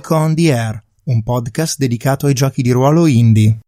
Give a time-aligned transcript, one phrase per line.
[0.00, 3.58] Nico on the Air, un podcast dedicato ai giochi di ruolo indie.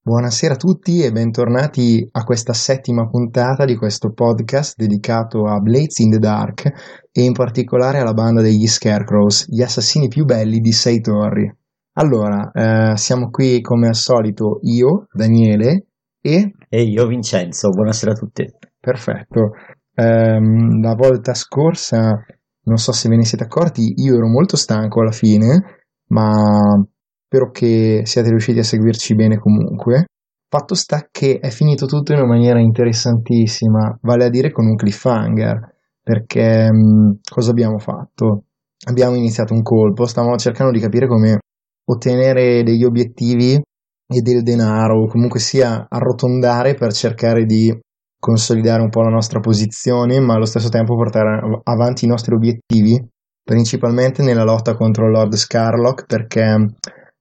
[0.00, 5.98] Buonasera a tutti e bentornati a questa settima puntata di questo podcast dedicato a Blades
[5.98, 6.72] in the Dark
[7.10, 11.52] e in particolare alla banda degli Scarecrows, gli assassini più belli di Sei Torri.
[11.94, 15.86] Allora, eh, siamo qui come al solito io, Daniele
[16.20, 16.52] e...
[16.68, 17.70] E io, Vincenzo.
[17.70, 18.44] Buonasera a tutti.
[18.78, 19.50] Perfetto.
[19.96, 22.24] Um, la volta scorsa,
[22.64, 26.82] non so se ve ne siete accorti, io ero molto stanco alla fine, ma
[27.26, 30.06] spero che siate riusciti a seguirci bene comunque.
[30.48, 34.74] Fatto sta che è finito tutto in una maniera interessantissima, vale a dire con un
[34.74, 38.46] cliffhanger, perché um, cosa abbiamo fatto?
[38.88, 41.38] Abbiamo iniziato un colpo, stavamo cercando di capire come
[41.84, 47.72] ottenere degli obiettivi e del denaro, o comunque sia arrotondare per cercare di
[48.20, 53.02] consolidare un po' la nostra posizione, ma allo stesso tempo portare avanti i nostri obiettivi,
[53.42, 56.42] principalmente nella lotta contro Lord Scarlock, perché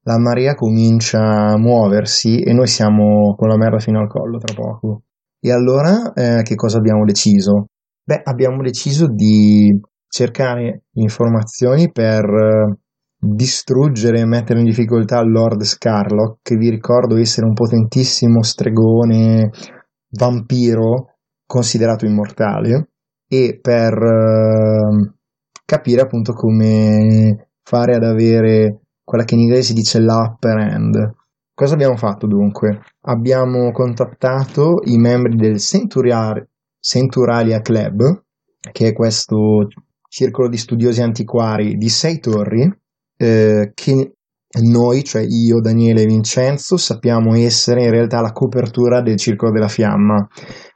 [0.04, 4.54] la Maria comincia a muoversi e noi siamo con la merda fino al collo tra
[4.54, 5.04] poco.
[5.40, 7.68] E allora eh, che cosa abbiamo deciso?
[8.04, 12.78] Beh, abbiamo deciso di cercare informazioni per eh,
[13.18, 19.50] distruggere e mettere in difficoltà Lord Scarlock, che vi ricordo essere un potentissimo stregone
[20.12, 21.16] vampiro
[21.46, 22.90] considerato immortale
[23.28, 25.14] e per uh,
[25.66, 31.14] capire appunto come fare ad avere quella che in inglese si dice l'upper end.
[31.54, 32.80] Cosa abbiamo fatto dunque?
[33.02, 36.48] Abbiamo contattato i membri del Centuriar-
[36.80, 38.24] Centuralia Club,
[38.72, 39.68] che è questo
[40.08, 42.72] circolo di studiosi antiquari di sei torri,
[43.18, 44.14] eh, che
[44.62, 49.68] noi, cioè io, Daniele e Vincenzo, sappiamo essere in realtà la copertura del Circolo della
[49.68, 50.28] Fiamma,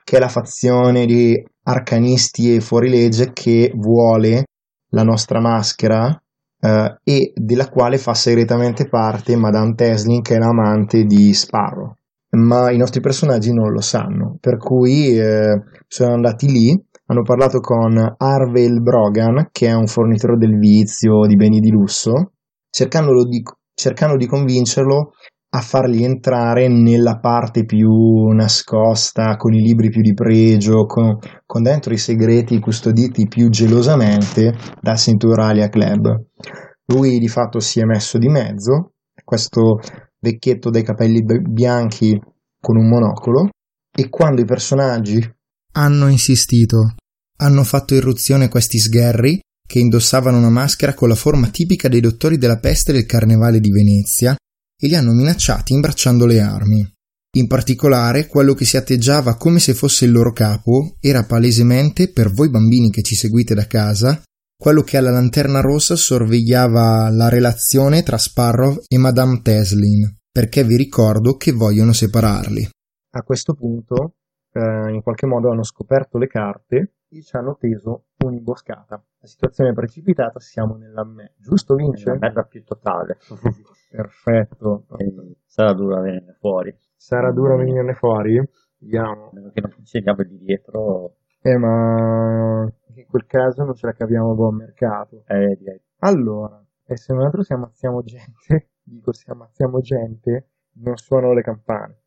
[0.03, 1.33] che è la fazione di
[1.63, 4.45] arcanisti e fuorilegge che vuole
[4.89, 6.21] la nostra maschera
[6.59, 11.95] eh, e della quale fa segretamente parte Madame Teslin, che è l'amante di Sparrow.
[12.35, 17.59] Ma i nostri personaggi non lo sanno, per cui eh, sono andati lì, hanno parlato
[17.59, 22.31] con Arvel Brogan, che è un fornitore del vizio di beni di lusso,
[22.69, 23.43] cercando di,
[23.73, 25.13] cercando di convincerlo
[25.55, 31.61] a farli entrare nella parte più nascosta, con i libri più di pregio, con, con
[31.61, 36.25] dentro i segreti custoditi più gelosamente dal Centuralia Club.
[36.87, 39.79] Lui di fatto si è messo di mezzo, questo
[40.19, 42.19] vecchietto dai capelli bianchi
[42.59, 43.49] con un monocolo,
[43.95, 45.21] e quando i personaggi
[45.73, 46.95] hanno insistito,
[47.37, 49.39] hanno fatto irruzione questi sgherri,
[49.73, 53.71] che indossavano una maschera con la forma tipica dei dottori della peste del carnevale di
[53.71, 56.87] Venezia e li hanno minacciati imbracciando le armi.
[57.37, 62.31] In particolare, quello che si atteggiava come se fosse il loro capo era palesemente, per
[62.31, 64.21] voi bambini che ci seguite da casa,
[64.55, 70.77] quello che alla lanterna rossa sorvegliava la relazione tra Sparrow e Madame Teslin, perché vi
[70.77, 72.69] ricordo che vogliono separarli.
[73.13, 74.17] A questo punto,
[74.51, 79.03] eh, in qualche modo hanno scoperto le carte e ci hanno teso un'imboscata.
[79.23, 82.09] La situazione è precipitata, siamo nella me, giusto Vince?
[82.09, 83.19] La merda più totale.
[83.89, 84.85] Perfetto.
[84.97, 86.75] E sarà dura venire fuori.
[86.97, 88.43] Sarà dura venirne fuori?
[88.79, 89.29] Vediamo.
[89.29, 91.15] Che non funzioniamo di dietro.
[91.41, 95.23] Eh, ma in quel caso non ce la caviamo a buon mercato.
[95.27, 95.81] Eh, direi.
[95.99, 100.49] Allora, e se non altro se ammazziamo gente, dico se ammazziamo gente,
[100.81, 102.01] non suonano le campane.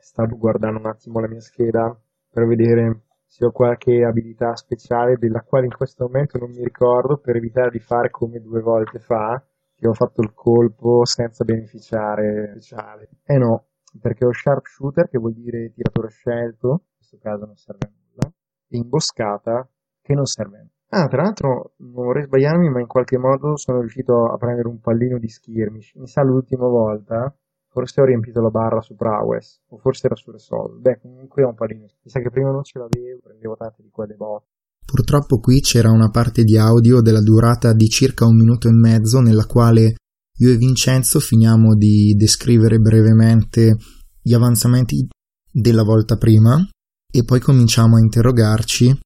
[0.00, 1.98] Stavo guardando un attimo la mia scheda
[2.28, 7.16] per vedere se ho qualche abilità speciale della quale in questo momento non mi ricordo
[7.16, 9.42] per evitare di fare come due volte fa
[9.74, 13.08] che ho fatto il colpo senza beneficiare speciale.
[13.24, 17.86] Eh no, perché ho sharpshooter che vuol dire tiratore scelto, in questo caso non serve
[17.86, 18.34] a nulla,
[18.68, 19.66] e imboscata
[20.02, 21.04] che non serve a nulla.
[21.04, 24.78] Ah, tra l'altro non vorrei sbagliarmi, ma in qualche modo sono riuscito a prendere un
[24.78, 25.94] pallino di skirmish.
[25.94, 27.34] Mi sa l'ultima volta
[27.72, 30.78] Forse ho riempito la barra su Prowess, o forse era su Resolve.
[30.78, 31.86] Beh, comunque ho un pallino.
[32.02, 34.48] Mi sa che prima non ce l'avevo, prendevo tante di quelle botte.
[34.84, 39.20] Purtroppo qui c'era una parte di audio della durata di circa un minuto e mezzo
[39.20, 39.94] nella quale
[40.38, 43.76] io e Vincenzo finiamo di descrivere brevemente
[44.20, 45.08] gli avanzamenti
[45.50, 46.62] della volta prima
[47.10, 49.00] e poi cominciamo a interrogarci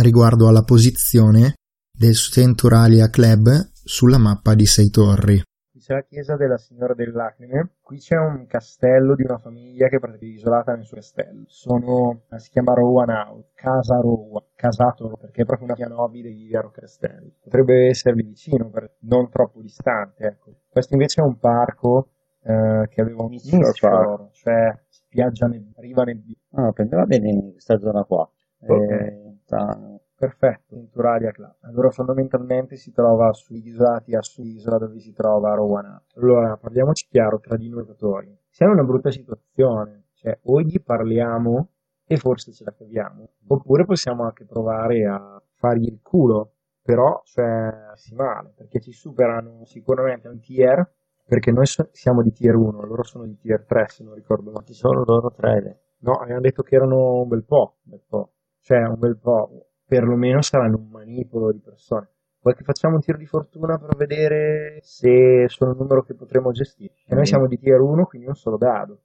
[0.00, 1.54] riguardo alla posizione
[1.90, 5.42] del Centuralia Club sulla mappa di Sei Torri
[5.82, 9.96] c'è la chiesa della Signora delle Lacrime, qui c'è un castello di una famiglia che
[9.96, 11.42] è praticamente isolata nel suo castello.
[11.48, 17.32] Sono, si chiama Rowan House, Casa Rowan, casato perché è proprio una di Viaro Castello.
[17.42, 18.70] Potrebbe esservi vicino,
[19.00, 20.24] non troppo distante.
[20.24, 20.52] Ecco.
[20.70, 22.10] Questo invece è un parco
[22.44, 23.58] eh, che avevo visto
[23.88, 26.22] loro, cioè spiaggia nel, riva nel
[26.54, 28.30] Ah, prendeva bene questa zona qua.
[28.60, 29.06] Okay.
[29.08, 31.56] Eh, Perfetto, Venturalia Club.
[31.62, 36.00] Allora fondamentalmente si trova sugli isolati a sull'isola dove si trova Rowana.
[36.14, 38.38] Allora, parliamoci chiaro tra di noi giocatori.
[38.48, 41.70] Siamo in una brutta situazione, cioè o gli parliamo
[42.06, 47.90] e forse ce la caviamo, oppure possiamo anche provare a fargli il culo, però cioè
[47.94, 50.88] si male, perché ci superano sicuramente un tier,
[51.26, 54.52] perché noi so- siamo di tier 1, loro sono di tier 3 se non ricordo
[54.52, 54.66] male.
[54.66, 55.80] Ci sono loro tre.
[56.02, 58.30] No, abbiamo detto che erano un bel po', un bel po'.
[58.60, 62.08] cioè un bel po', perlomeno saranno un manipolo di persone.
[62.40, 66.50] Vuoi che facciamo un tiro di fortuna per vedere se sono un numero che potremo
[66.50, 66.94] gestire?
[67.06, 69.02] E noi siamo di tier 1, quindi un solo dado.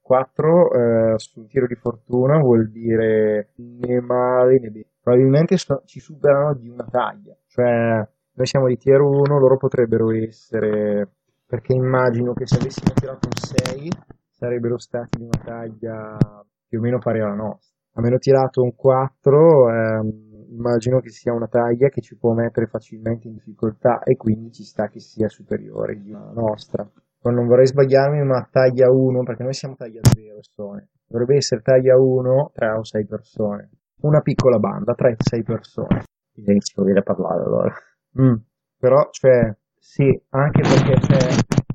[0.00, 4.86] 4 eh, sul tiro di fortuna vuol dire né male né bene.
[5.00, 10.10] Probabilmente so- ci superano di una taglia, cioè noi siamo di tier 1, loro potrebbero
[10.10, 11.08] essere,
[11.46, 13.90] perché immagino che se avessimo tirato un 6
[14.28, 16.18] sarebbero stati di una taglia
[16.66, 17.75] più o meno pari alla nostra.
[17.96, 23.26] Avendo tirato un 4, ehm, immagino che sia una taglia che ci può mettere facilmente
[23.26, 26.88] in difficoltà e quindi ci sta che sia superiore di una nostra.
[27.18, 30.90] Poi non vorrei sbagliarmi, ma taglia 1, perché noi siamo taglia 0 persone.
[31.06, 33.70] Dovrebbe essere taglia 1, 3 o 6 persone.
[34.02, 36.02] Una piccola banda, 3-6 persone.
[36.34, 37.74] Che ci conviene parlare allora.
[38.20, 38.34] Mm.
[38.78, 41.28] Però, cioè, sì, anche perché cioè,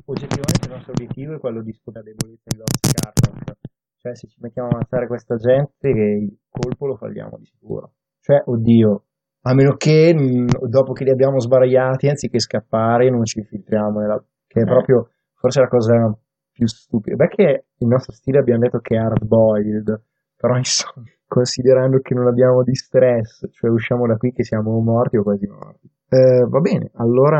[0.05, 3.70] oggettivamente il nostro obiettivo è quello di scoprire la debolezza di Lord Scarlet.
[4.01, 7.91] Cioè, se ci mettiamo a ammazzare questa gente, il colpo lo falliamo di sicuro.
[8.19, 9.03] Cioè, oddio,
[9.43, 14.17] a meno che mh, dopo che li abbiamo sbaragliati, anziché scappare, non ci infiltriamo nella...
[14.47, 14.65] che è Eh.
[14.65, 16.17] proprio forse la cosa
[16.51, 17.15] più stupida.
[17.15, 20.01] Beh, che il nostro stile abbiamo detto che è hard boiled,
[20.35, 25.17] però insomma, considerando che non abbiamo di stress, cioè usciamo da qui che siamo morti
[25.17, 25.87] o quasi morti.
[26.09, 27.39] Eh, va bene, allora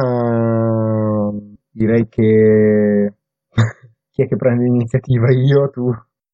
[1.72, 3.14] direi che
[4.12, 5.32] chi è che prende l'iniziativa?
[5.32, 5.90] Io, tu?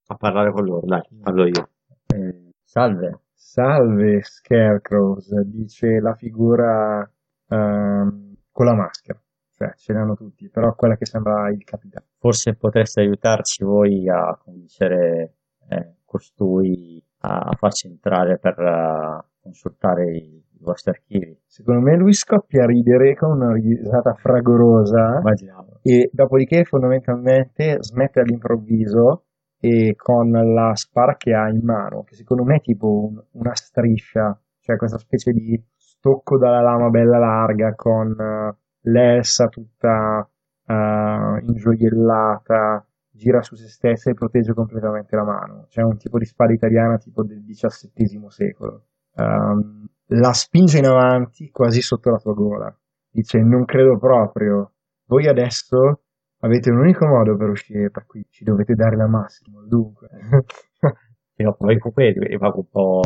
[0.09, 1.69] A parlare con loro, dai, parlo io.
[2.15, 3.19] Eh, salve.
[3.33, 7.09] Salve Scarecrows, dice la figura
[7.49, 9.21] ehm, con la maschera,
[9.51, 12.05] cioè ce l'hanno tutti, però quella che sembra il capitano.
[12.17, 15.33] Forse potreste aiutarci voi a convincere
[15.69, 21.37] eh, costui a farci entrare per eh, consultare i, i vostri archivi.
[21.45, 25.79] Secondo me lui scoppia a ridere con una risata fragorosa Immaginiamo.
[25.81, 29.26] e dopodiché fondamentalmente smette all'improvviso
[29.59, 33.55] e con la spara che ha in mano, che secondo me è tipo un- una
[33.55, 40.29] striscia, cioè questa specie di stocco dalla lama bella larga con eh, l'elsa tutta
[40.65, 45.65] eh, ingioiellata, gira su se stessa e protegge completamente la mano.
[45.69, 48.83] C'è un tipo di spada italiana tipo del XVII secolo.
[49.15, 52.77] Ehm, la spinge in avanti quasi sotto la tua gola.
[53.09, 54.73] Dice: Non credo proprio.
[55.07, 56.03] Voi adesso
[56.39, 58.25] avete un unico modo per uscire da qui.
[58.29, 59.61] Ci dovete dare la massima.
[59.65, 60.07] Dunque,
[61.35, 63.01] dopo poi comunque rimango un po'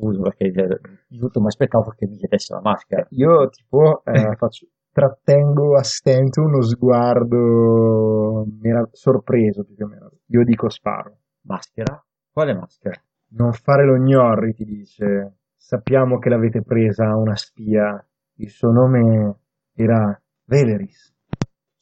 [0.00, 3.06] confuso perché eh, di tutto mi aspettavo che mi chiedesse la maschera.
[3.10, 10.22] io tipo eh, faccio, trattengo a stento uno sguardo merav- sorpreso più che meraviglioso.
[10.26, 11.16] Io dico sparo.
[11.42, 12.04] Maschera?
[12.32, 13.00] Quale maschera?
[13.32, 15.36] Non fare lo gnorri, ti dice.
[15.56, 18.04] Sappiamo che l'avete presa a una spia.
[18.34, 19.36] Il suo nome
[19.74, 21.09] era Veleris.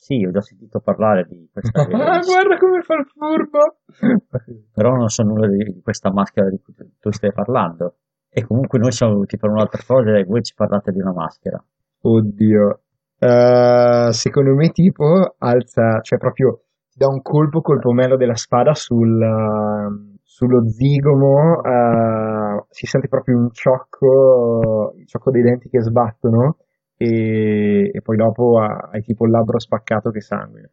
[0.08, 3.58] Sì, ho già sentito parlare di questa Ah, guarda come fa il furbo!
[4.72, 7.96] però non so nulla di, di questa maschera di cui tu, stai parlando.
[8.30, 11.62] E comunque noi siamo venuti per un'altra cosa e voi ci parlate di una maschera.
[12.00, 12.80] Oddio.
[13.18, 16.62] Eh, secondo me tipo alza, cioè proprio
[16.94, 23.36] dà un colpo col pomello della spada sul, ehm, sullo zigomo, eh, si sente proprio
[23.36, 26.56] un ciocco, il ciocco dei denti che sbattono
[26.98, 30.68] e, e poi dopo ha- hai tipo il labbro spaccato che sanguina.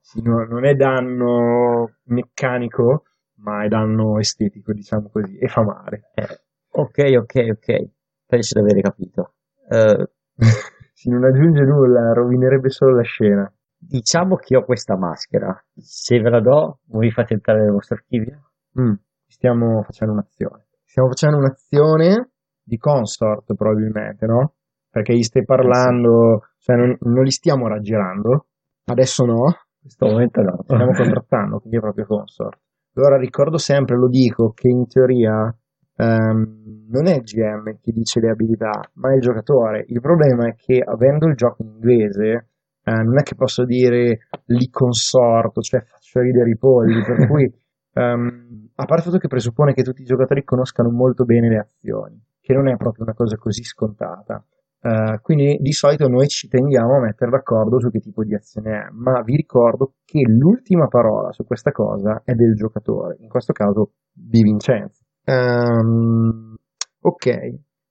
[0.00, 3.04] Sì, no- non è danno meccanico,
[3.36, 6.10] ma è danno estetico, diciamo così, e fa male.
[6.14, 7.88] Eh, ok, ok, ok.
[8.26, 9.34] Penso di avere capito.
[9.68, 10.08] Eh,
[10.94, 13.52] Se non aggiunge nulla, rovinerebbe solo la scena.
[13.76, 15.52] diciamo che ho questa maschera.
[15.74, 18.50] Se ve la do, voi fate entrare nel vostro archivio?
[18.80, 18.92] Mm,
[19.26, 20.66] stiamo facendo un'azione.
[20.84, 22.30] Stiamo facendo un'azione
[22.62, 24.54] di consort, probabilmente, no?
[24.92, 28.46] Perché gli stai parlando, cioè non, non li stiamo raggirando.
[28.84, 29.46] Adesso no.
[29.46, 30.58] In questo momento no.
[30.68, 32.60] Stiamo contrattando, quindi è proprio consort.
[32.94, 35.52] Allora ricordo sempre, lo dico, che in teoria
[35.96, 39.84] ehm, non è il GM che dice le abilità, ma è il giocatore.
[39.88, 42.48] Il problema è che avendo il gioco in inglese,
[42.84, 47.50] eh, non è che posso dire li consorto, cioè faccio ridere i polli, per cui
[47.94, 51.58] ehm, a parte il fatto che presuppone che tutti i giocatori conoscano molto bene le
[51.58, 54.44] azioni, che non è proprio una cosa così scontata.
[54.84, 58.78] Eh, quindi di solito noi ci tendiamo a mettere d'accordo su che tipo di azione
[58.78, 63.52] è, ma vi ricordo che l'ultima parola su questa cosa è del giocatore, in questo
[63.52, 65.04] caso di Vincenzo.
[65.24, 66.56] Ehm,
[67.00, 67.26] ok,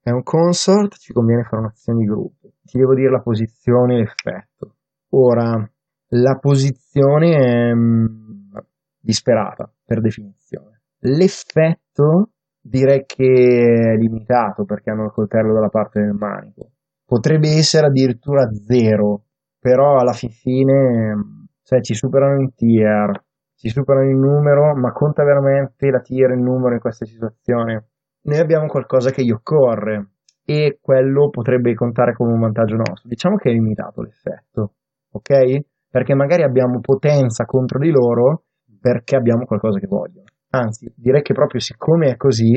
[0.01, 2.49] è un consort, ci conviene fare un'azione di gruppo.
[2.61, 4.75] Ti devo dire la posizione e l'effetto.
[5.11, 5.65] Ora,
[6.09, 8.65] la posizione è mh,
[8.99, 10.81] disperata per definizione.
[11.03, 16.71] L'effetto direi che è limitato perché hanno il coltello dalla parte del manico.
[17.11, 19.23] Potrebbe essere addirittura zero,
[19.59, 23.11] però alla fine cioè, ci superano in tier,
[23.57, 27.77] ci superano in numero, ma conta veramente la tier in numero in queste situazioni.
[28.21, 30.11] Noi abbiamo qualcosa che gli occorre
[30.45, 33.09] e quello potrebbe contare come un vantaggio nostro.
[33.09, 34.75] Diciamo che è limitato l'effetto,
[35.11, 35.65] ok?
[35.89, 38.43] Perché magari abbiamo potenza contro di loro
[38.79, 40.27] perché abbiamo qualcosa che vogliono.
[40.51, 42.53] Anzi, direi che proprio siccome è così,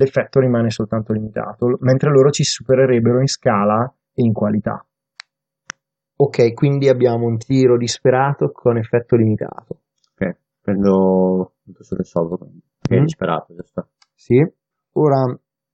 [0.00, 4.82] l'effetto rimane soltanto limitato, mentre loro ci supererebbero in scala e in qualità.
[6.16, 9.80] Ok, quindi abbiamo un tiro disperato con effetto limitato.
[10.14, 12.60] Ok, prendo punto sul risolvo, quindi.
[12.80, 13.04] Che è Mm.
[13.04, 13.88] disperato, giusto?
[14.14, 14.36] Sì.
[14.92, 15.22] Ora,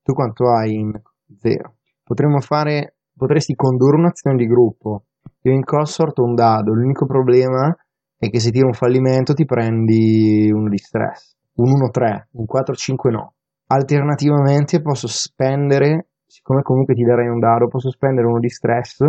[0.03, 0.93] tu quanto hai in
[1.39, 1.77] zero?
[2.03, 5.05] Potremmo fare, potresti condurre un'azione di gruppo.
[5.43, 7.75] Io in consort ho un dado, l'unico problema
[8.19, 11.35] è che se tiro un fallimento ti prendi uno di stress.
[11.55, 13.35] Un 1-3, un 4-5 no.
[13.69, 19.05] Alternativamente posso spendere, siccome comunque ti darei un dado, posso spendere uno di stress,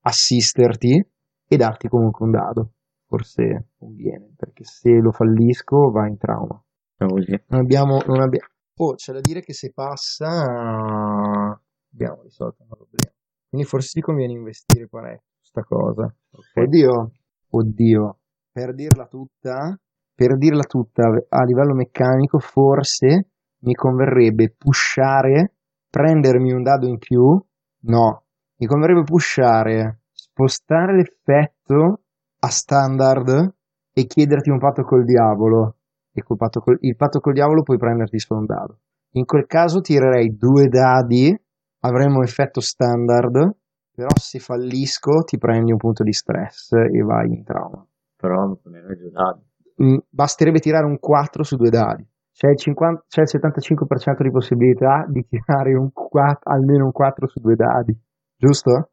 [0.00, 1.06] assisterti
[1.46, 2.72] e darti comunque un dado.
[3.06, 6.62] Forse conviene, perché se lo fallisco va in trauma.
[6.98, 8.48] Non abbiamo, non abbiamo...
[8.80, 10.28] Oh, c'è da dire che se passa
[11.90, 13.14] abbiamo risolto il problema.
[13.48, 16.14] Quindi forse ti conviene investire parecchio sta cosa.
[16.54, 17.12] Oddio,
[17.50, 18.18] oddio,
[18.52, 19.78] per dirla tutta,
[20.14, 25.54] per dirla tutta a livello meccanico, forse mi converrebbe pushare,
[25.90, 27.40] prendermi un dado in più.
[27.80, 28.24] No,
[28.56, 32.02] mi converrebbe pushare, spostare l'effetto
[32.40, 33.54] a standard
[33.92, 35.76] e chiederti un patto col diavolo.
[36.12, 38.78] E col patto col- il patto col diavolo puoi prenderti solo un dado.
[39.12, 41.34] In quel caso tirerei due dadi,
[41.80, 43.56] avremo effetto standard,
[43.94, 47.84] però se fallisco ti prendi un punto di stress e vai in trauma.
[48.16, 48.58] Però non
[48.96, 49.42] giù dadi.
[49.82, 52.04] Mm, basterebbe tirare un 4 su due dadi.
[52.38, 57.26] C'è il, 50 c'è il 75% di possibilità di tirare un 4 almeno un 4
[57.26, 57.92] su due dadi,
[58.36, 58.90] giusto?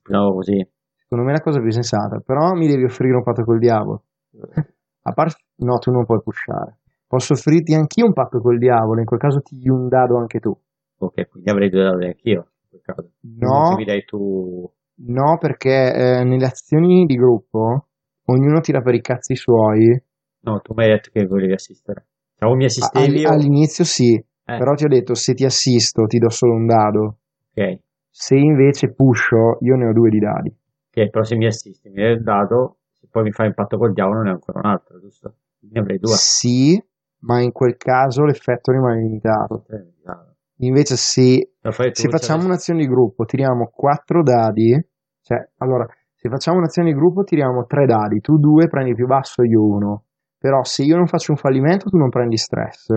[0.00, 0.64] Proviamo così.
[0.94, 4.04] Secondo me è la cosa più sensata, però mi devi offrire un patto col diavolo.
[5.02, 6.78] A parte, no, tu non puoi pushare.
[7.04, 10.38] Posso offrirti anch'io un patto col diavolo, in quel caso ti di un dado anche
[10.38, 10.56] tu.
[10.98, 12.46] Ok, quindi avrei due dadi anch'io.
[12.62, 13.10] in quel caso.
[13.22, 13.74] No.
[13.74, 14.72] Mi dai tu...
[15.06, 17.88] No, perché eh, nelle azioni di gruppo
[18.26, 20.00] ognuno tira per i cazzi suoi.
[20.42, 22.06] No, tu mi hai detto che volevi assistere.
[22.44, 23.34] O mi assistevi all- o...
[23.34, 27.18] all'inizio sì, Eh, però ti ho detto se ti assisto ti do solo un dado.
[27.54, 27.78] ok.
[28.10, 30.48] Se invece pusho, io ne ho due di dadi.
[30.48, 33.92] Ok, però se mi assisti, mi dai il dado, se poi mi fai impatto col
[33.92, 35.34] diavolo ne ho ancora un altro, giusto?
[35.60, 36.14] Ne avrei due.
[36.14, 36.82] Sì,
[37.20, 39.64] ma in quel caso l'effetto rimane limitato.
[40.56, 44.78] Invece se, tu, se facciamo cioè, un'azione di gruppo, tiriamo quattro dadi,
[45.22, 49.42] cioè, allora, se facciamo un'azione di gruppo tiriamo tre dadi, tu due prendi più basso,
[49.42, 50.04] io uno.
[50.42, 52.88] Però se io non faccio un fallimento tu non prendi stress.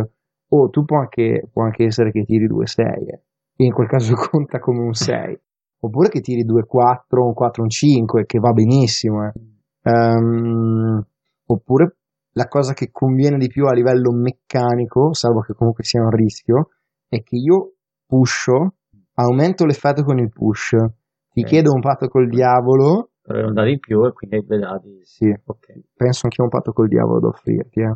[0.49, 3.21] O tu può anche, può anche essere che tiri 2-6, eh.
[3.55, 5.39] e in quel caso conta come un 6.
[5.81, 9.27] Oppure che tiri 2-4, un 4, un 5, che va benissimo.
[9.27, 9.31] eh.
[9.83, 11.05] Ehm,
[11.45, 11.97] oppure
[12.31, 16.69] la cosa che conviene di più a livello meccanico, salvo che comunque sia un rischio,
[17.07, 17.73] è che io
[18.07, 18.73] pusho,
[19.13, 20.71] aumento l'effetto con il push,
[21.31, 21.47] ti Ok.
[21.47, 24.99] chiedo un patto col diavolo, Un dado in più e quindi hai dadi.
[25.03, 25.65] sì, Ok.
[25.95, 27.95] penso anche a un patto col diavolo da offrirti, eh.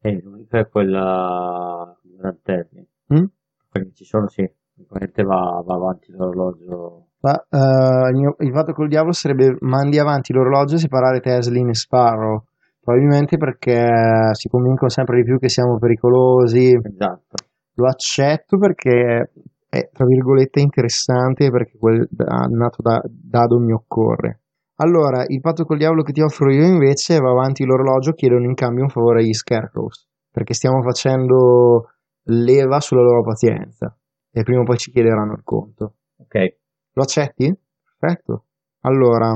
[0.00, 2.86] E l'unica è quella di Rantelli.
[3.14, 3.24] Mm?
[3.70, 4.48] Quelli che ci sono, sì.
[4.74, 7.06] Sicuramente va, va avanti l'orologio.
[7.20, 11.70] Ma, eh, il, mio- il fatto col diavolo sarebbe mandi avanti l'orologio e separare Teslin
[11.70, 12.44] e Sparrow.
[12.78, 13.88] Probabilmente perché
[14.34, 16.72] si convincono sempre di più che siamo pericolosi.
[16.74, 17.34] Esatto.
[17.76, 19.32] Lo accetto perché
[19.68, 22.08] è, tra virgolette, interessante perché quel
[22.50, 24.40] nato da dado mi occorre.
[24.76, 28.54] Allora, il patto col diavolo che ti offro io invece va avanti l'orologio, chiedono in
[28.54, 31.90] cambio un favore agli Scarecrows, perché stiamo facendo
[32.28, 33.96] leva sulla loro pazienza
[34.30, 35.94] e prima o poi ci chiederanno il conto.
[36.18, 36.56] Ok.
[36.92, 37.54] Lo accetti?
[37.98, 38.44] Perfetto.
[38.80, 39.34] Allora,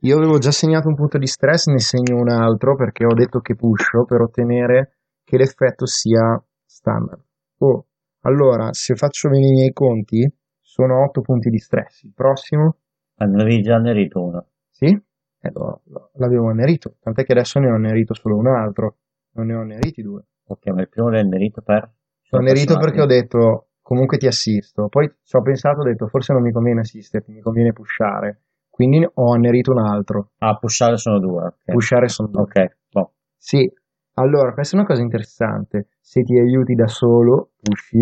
[0.00, 3.40] io avevo già segnato un punto di stress, ne segno un altro perché ho detto
[3.40, 7.22] che pusho per ottenere che l'effetto sia standard.
[7.58, 7.86] Oh,
[8.22, 10.28] allora, se faccio bene i miei conti,
[10.60, 12.02] sono 8 punti di stress.
[12.02, 12.76] Il prossimo?
[13.16, 14.46] Avevi già annerito uno.
[14.70, 14.86] Sì?
[14.86, 18.96] Eh, lo- lo- l'avevo annerito, tant'è che adesso ne ho annerito solo un altro.
[19.32, 20.22] Non ne ho anneriti due.
[20.46, 21.90] Ok, ma il primo l'hai annerito per?
[22.30, 24.88] L'ho annerito perché ho detto comunque ti assisto.
[24.88, 28.42] Poi ci ho pensato, ho detto forse non mi conviene assisterti, mi conviene pushare.
[28.68, 30.30] Quindi ho annerito un altro.
[30.38, 31.44] Ah, pushare sono due.
[31.44, 31.72] Ok.
[31.72, 32.42] Pushare sono due.
[32.42, 33.12] Ok, boh.
[33.36, 33.70] Sì,
[34.14, 35.88] allora questa è una cosa interessante.
[36.00, 38.00] Se ti aiuti da solo, pushi.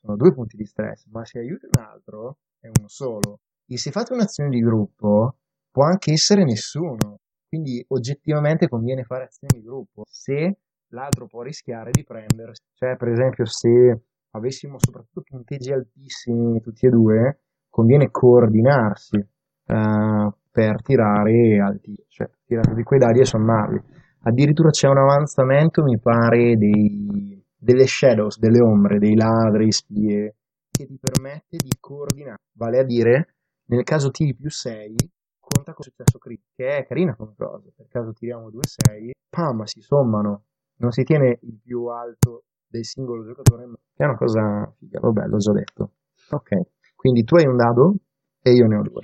[0.00, 3.40] sono due punti di stress, ma se aiuti un altro è uno solo.
[3.66, 5.36] E se fate un'azione di gruppo
[5.70, 7.18] può anche essere nessuno.
[7.48, 10.58] Quindi oggettivamente conviene fare azioni di gruppo se
[10.90, 12.62] l'altro può rischiare di prendersi.
[12.74, 20.82] Cioè, per esempio, se avessimo soprattutto punteggi altissimi tutti e due, conviene coordinarsi uh, per
[20.82, 23.82] tirare alti, cioè tirare di quei dadi e sommarli.
[24.22, 30.36] Addirittura c'è un avanzamento, mi pare, dei, delle shadows, delle ombre, dei ladri, spie,
[30.70, 32.38] che ti permette di coordinare.
[32.52, 33.34] Vale a dire,
[33.66, 34.94] nel caso tiri più 6,
[35.38, 37.70] conta con successo critico, che è carina come cosa.
[37.74, 40.44] Per caso tiriamo 2 6, pam, si sommano.
[40.76, 45.26] Non si tiene il più alto del singolo giocatore, che è una cosa figa, vabbè,
[45.26, 45.92] l'ho già detto.
[46.30, 46.50] Ok,
[46.94, 47.94] quindi tu hai un dado
[48.42, 49.02] e io ne ho due.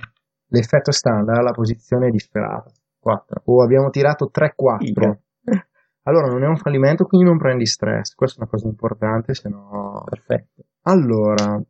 [0.49, 2.71] L'effetto standard, la posizione è disperata.
[3.07, 3.41] 4.
[3.45, 5.17] O abbiamo tirato 3-4.
[6.07, 8.15] Allora non è un fallimento, quindi non prendi stress.
[8.15, 10.03] Questa è una cosa importante, se no...
[10.05, 10.63] Perfetto.
[10.83, 11.61] Allora,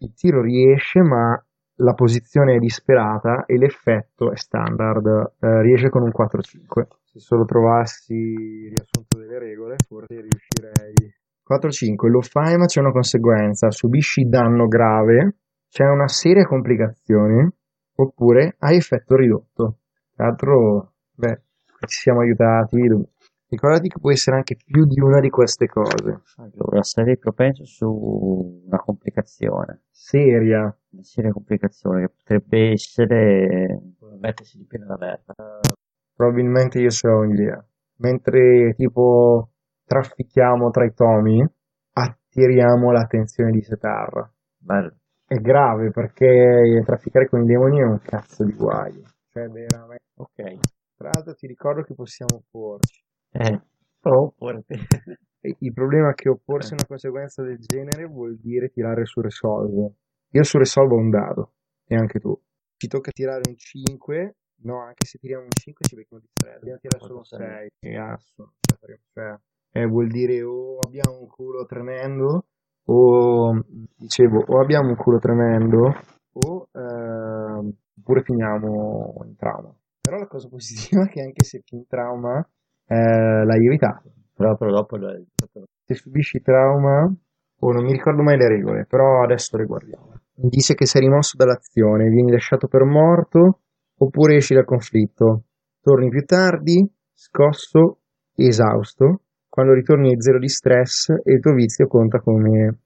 [0.00, 1.40] il tiro riesce, ma
[1.76, 5.06] la posizione è disperata e l'effetto è standard.
[5.38, 6.86] Eh, riesce con un 4-5.
[7.04, 11.14] Se solo trovassi il riassunto delle regole, forse riuscirei
[11.48, 15.36] 4-5, lo fai ma c'è una conseguenza, subisci danno grave,
[15.68, 17.52] c'è una seria complicazione,
[17.96, 19.79] oppure hai effetto ridotto.
[20.20, 21.40] Tra l'altro, beh,
[21.86, 22.76] ci siamo aiutati.
[23.48, 26.20] Ricordati che può essere anche più di una di queste cose.
[26.36, 29.84] Allora, sarei propenso su una complicazione.
[29.88, 30.58] Seria.
[30.90, 33.80] Una seria complicazione che potrebbe essere
[34.20, 35.32] mettersi di pieno la verba.
[36.14, 37.66] Probabilmente io ce l'ho un'idea.
[38.00, 39.52] Mentre tipo
[39.86, 41.42] traffichiamo tra i tomi,
[41.94, 44.30] attiriamo l'attenzione di Setar.
[44.58, 44.96] Bello.
[45.26, 49.04] È grave perché trafficare con i demoni è un cazzo di guaio.
[49.32, 50.08] Cioè, veramente.
[50.20, 50.58] Ok.
[50.96, 53.02] Tra l'altro ti ricordo che possiamo opporci.
[53.30, 53.60] Eh,
[53.98, 54.74] però opporti.
[55.60, 59.94] Il problema è che opporsi a una conseguenza del genere vuol dire tirare su Resolve.
[60.28, 61.52] Io su Resolve ho un dado,
[61.86, 62.38] e anche tu.
[62.76, 66.54] Ci tocca tirare un 5, no, anche se tiriamo un 5 ci becchiamo di 3,
[66.58, 67.70] dobbiamo tirare solo un 6.
[67.80, 68.52] E asso,
[69.14, 69.38] cioè,
[69.72, 72.46] eh, vuol dire o abbiamo un culo tremendo
[72.86, 73.64] o
[73.96, 75.94] dicevo o abbiamo un culo tremendo
[76.32, 79.74] o eh, oppure finiamo in trauma
[80.10, 82.40] però la cosa positiva è che anche se in trauma
[82.86, 84.12] eh, l'hai evitato.
[84.34, 85.24] Però, però dopo l'hai
[85.84, 90.14] se subisci trauma o oh, non mi ricordo mai le regole però adesso le guardiamo.
[90.34, 93.60] Dice che sei rimosso dall'azione vieni lasciato per morto
[93.98, 95.44] oppure esci dal conflitto.
[95.80, 98.00] Torni più tardi scosso
[98.34, 99.22] esausto.
[99.48, 102.78] Quando ritorni ai zero di stress e il tuo vizio conta come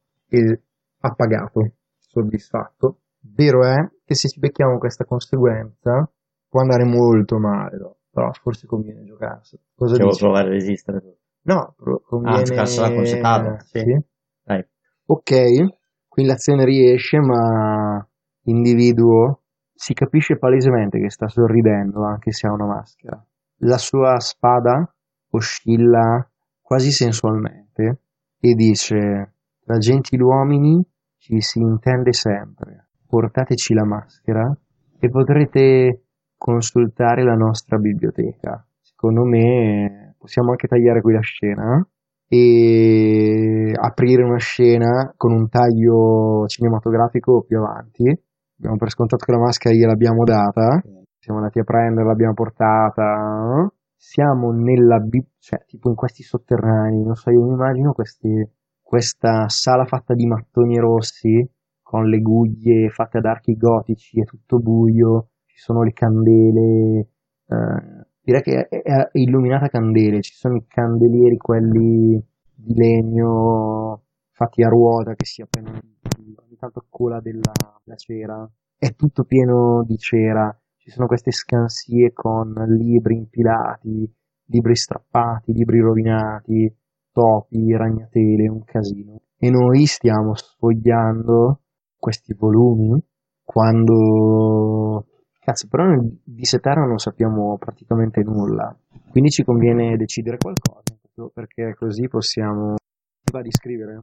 [1.00, 2.98] appagato, soddisfatto.
[3.20, 6.10] Vero è che se ci becchiamo questa conseguenza
[6.54, 7.96] può andare molto male, no?
[8.12, 9.60] però forse conviene giocarsela.
[9.74, 10.22] Cosa Devo dici?
[10.22, 11.18] provare a resistere.
[11.42, 11.74] No,
[12.06, 12.38] conviene...
[12.38, 13.56] Ah, giocarsela concettato.
[13.64, 13.78] Sì.
[13.80, 14.04] sì.
[14.44, 14.64] Dai.
[15.06, 15.32] Ok,
[16.06, 18.08] qui l'azione riesce, ma
[18.42, 19.40] l'individuo
[19.74, 23.20] si capisce palesemente che sta sorridendo anche se ha una maschera.
[23.62, 24.94] La sua spada
[25.30, 26.24] oscilla
[26.60, 28.02] quasi sensualmente,
[28.38, 30.86] e dice tra gentiluomini
[31.16, 34.56] ci si intende sempre, portateci la maschera
[35.00, 36.03] e potrete
[36.44, 38.62] consultare la nostra biblioteca.
[38.82, 41.88] Secondo me possiamo anche tagliare qui la scena
[42.28, 48.04] e aprire una scena con un taglio cinematografico più avanti.
[48.58, 50.82] Abbiamo per scontato che la maschera gliel'abbiamo data,
[51.18, 55.02] siamo andati a prenderla, l'abbiamo portata siamo nella
[55.38, 58.28] cioè tipo in questi sotterranei, non so, io mi immagino questi,
[58.82, 61.42] questa sala fatta di mattoni rossi
[61.80, 66.98] con le guglie fatte ad archi gotici, è tutto buio, ci sono le candele,
[67.46, 72.20] eh, direi che è, è, illuminata a candele, ci sono i candelieri quelli
[72.52, 77.52] di legno fatti a ruota che si aprono ogni tanto cola della,
[77.84, 80.50] della cera, è tutto pieno di cera.
[80.76, 84.12] Ci sono queste scansie con libri impilati,
[84.46, 86.76] libri strappati, libri rovinati,
[87.12, 89.20] topi, ragnatele, un casino.
[89.38, 91.60] E noi stiamo sfogliando
[91.96, 93.00] questi volumi
[93.44, 95.06] quando...
[95.44, 95.84] Cazzo, però
[96.24, 98.74] di Setara non sappiamo praticamente nulla,
[99.10, 100.96] quindi ci conviene decidere qualcosa,
[101.34, 102.76] perché così possiamo...
[103.30, 103.98] Va di scrivere?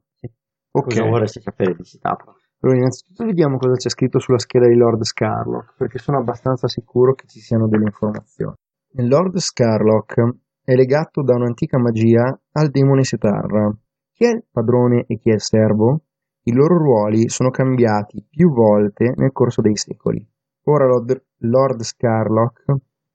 [0.70, 0.84] Ok.
[0.84, 2.32] Cosa vorresti sapere di Setara?
[2.60, 7.14] Allora, innanzitutto vediamo cosa c'è scritto sulla scheda di Lord Scarlock, perché sono abbastanza sicuro
[7.14, 8.54] che ci siano delle informazioni.
[8.98, 13.68] Lord Scarlock è legato da un'antica magia al demone Setarra.
[14.12, 16.04] Chi è il padrone e chi è il servo?
[16.44, 20.24] I loro ruoli sono cambiati più volte nel corso dei secoli.
[20.64, 22.64] Ora Lord, Lord Scarlock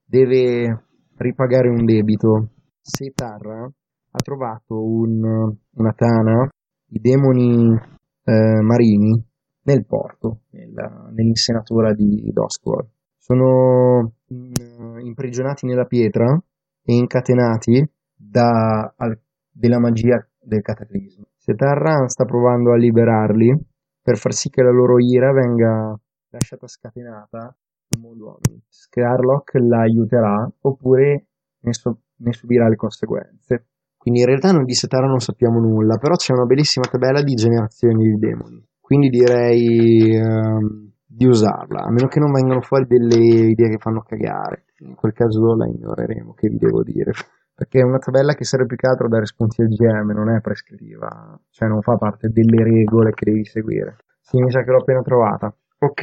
[0.04, 0.84] deve
[1.16, 2.50] ripagare un debito.
[2.80, 6.46] Setarra ha trovato un, una tana,
[6.90, 7.74] i demoni
[8.24, 9.24] eh, marini
[9.62, 12.86] nel porto, nella, nell'insenatura di Doskwell.
[13.16, 14.52] Sono in,
[15.00, 16.26] imprigionati nella pietra
[16.82, 17.82] e incatenati
[18.14, 19.18] da, al,
[19.50, 21.24] della magia del cataclisma.
[21.36, 23.56] Setarran sta provando a liberarli
[24.02, 25.98] per far sì che la loro ira venga
[26.30, 27.54] lasciata scatenata
[27.90, 28.62] in modo uomini.
[28.68, 31.26] Scarlock la aiuterà oppure
[31.60, 33.66] ne, so, ne, subirà le conseguenze.
[33.96, 37.34] Quindi in realtà noi di Setara non sappiamo nulla, però c'è una bellissima tabella di
[37.34, 38.64] generazioni di demoni.
[38.80, 44.02] Quindi direi ehm, di usarla, a meno che non vengano fuori delle idee che fanno
[44.02, 44.66] cagare.
[44.78, 47.12] In quel caso la ignoreremo, che vi devo dire.
[47.58, 50.30] Perché è una tabella che serve più che altro a dare spunti al GM, non
[50.30, 53.96] è prescrittiva, cioè non fa parte delle regole che devi seguire.
[54.20, 55.52] Sì, mi sa che l'ho appena trovata.
[55.80, 56.02] Ok,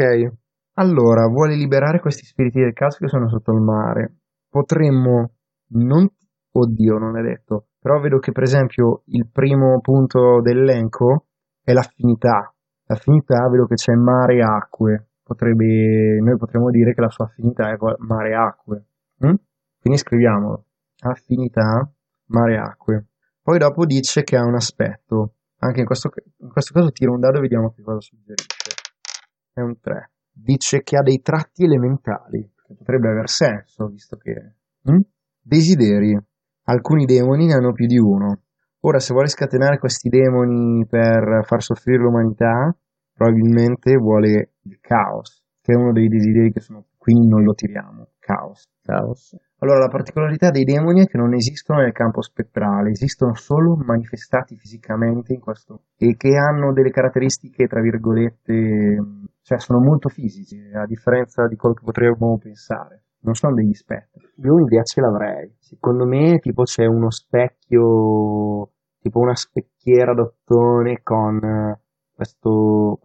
[0.78, 4.16] allora, vuole liberare questi spiriti del caos che sono sotto il mare.
[4.50, 5.32] Potremmo
[5.70, 6.08] non...
[6.52, 7.68] Oddio, non è detto.
[7.80, 11.28] Però vedo che per esempio il primo punto dell'elenco
[11.62, 12.54] è l'affinità.
[12.86, 15.10] L'affinità vedo che c'è mare e acque.
[15.24, 16.20] Potrebbe...
[16.22, 18.86] Noi potremmo dire che la sua affinità è mare e acque.
[19.26, 19.36] Mm?
[19.80, 20.66] Quindi scriviamolo.
[21.04, 21.90] Affinità,
[22.28, 23.06] mare e acque.
[23.42, 25.36] Poi dopo dice che ha un aspetto.
[25.60, 26.10] Anche in questo,
[26.40, 28.55] in questo caso tiro un dado e vediamo che cosa suggerisce.
[29.56, 34.56] È un 3 dice che ha dei tratti elementali, che potrebbe aver senso, visto che...
[34.92, 35.00] Mm?
[35.42, 36.18] Desideri.
[36.68, 38.42] Alcuni demoni ne hanno più di uno.
[38.82, 42.76] Ora, se vuole scatenare questi demoni per far soffrire l'umanità,
[43.14, 46.86] probabilmente vuole il caos, che è uno dei desideri che sono...
[46.98, 48.10] Quindi non lo tiriamo.
[48.20, 48.68] Caos.
[48.82, 49.36] Caos.
[49.66, 54.56] Allora, la particolarità dei demoni è che non esistono nel campo spettrale, esistono solo manifestati
[54.58, 58.96] fisicamente in questo e che hanno delle caratteristiche, tra virgolette,
[59.42, 63.06] cioè sono molto fisici, a differenza di quello che potremmo pensare.
[63.22, 64.30] Non sono degli spettri.
[64.36, 65.56] Io un'idea ce l'avrei.
[65.58, 71.76] Secondo me, tipo, c'è uno specchio, tipo una specchiera d'ottone con
[72.14, 73.00] questo,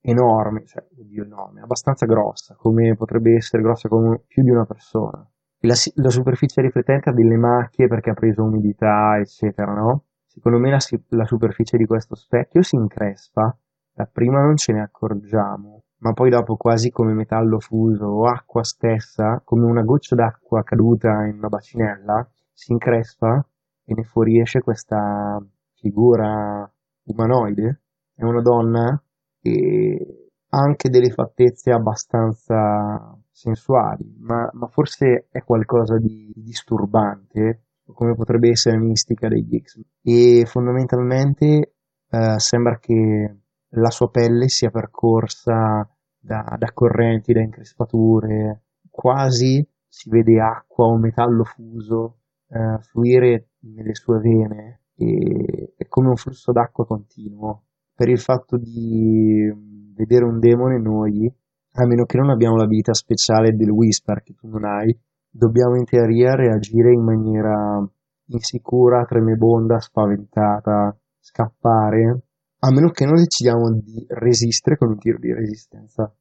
[0.00, 5.24] enorme, cioè, oddio, enorme, abbastanza grossa, come potrebbe essere grossa come più di una persona
[5.60, 10.04] la, la, superficie riflettente ha delle macchie perché ha preso umidità, eccetera, no?
[10.26, 13.56] Secondo me la, la superficie di questo specchio si increspa,
[13.92, 19.42] dapprima non ce ne accorgiamo, ma poi dopo quasi come metallo fuso o acqua stessa,
[19.44, 23.44] come una goccia d'acqua caduta in una bacinella, si increspa
[23.84, 25.42] e ne fuoriesce questa
[25.74, 26.70] figura
[27.04, 27.82] umanoide.
[28.14, 29.02] È una donna
[29.42, 38.14] e ha anche delle fattezze abbastanza sensuali, ma, ma forse è qualcosa di disturbante, come
[38.14, 39.80] potrebbe essere mistica degli X.
[40.02, 41.74] E fondamentalmente
[42.10, 43.36] eh, sembra che
[43.70, 50.98] la sua pelle sia percorsa da, da correnti, da increspature, quasi si vede acqua o
[50.98, 57.64] metallo fuso eh, fluire nelle sue vene e è come un flusso d'acqua continuo.
[57.94, 59.50] Per il fatto di
[59.94, 61.32] vedere un demone noi
[61.72, 64.96] a meno che non abbiamo l'abilità speciale del Whisper che tu non hai,
[65.30, 67.86] dobbiamo in teoria reagire in maniera
[68.26, 72.22] insicura, tremebonda, spaventata, scappare,
[72.60, 76.12] a meno che non decidiamo di resistere con un tiro di resistenza.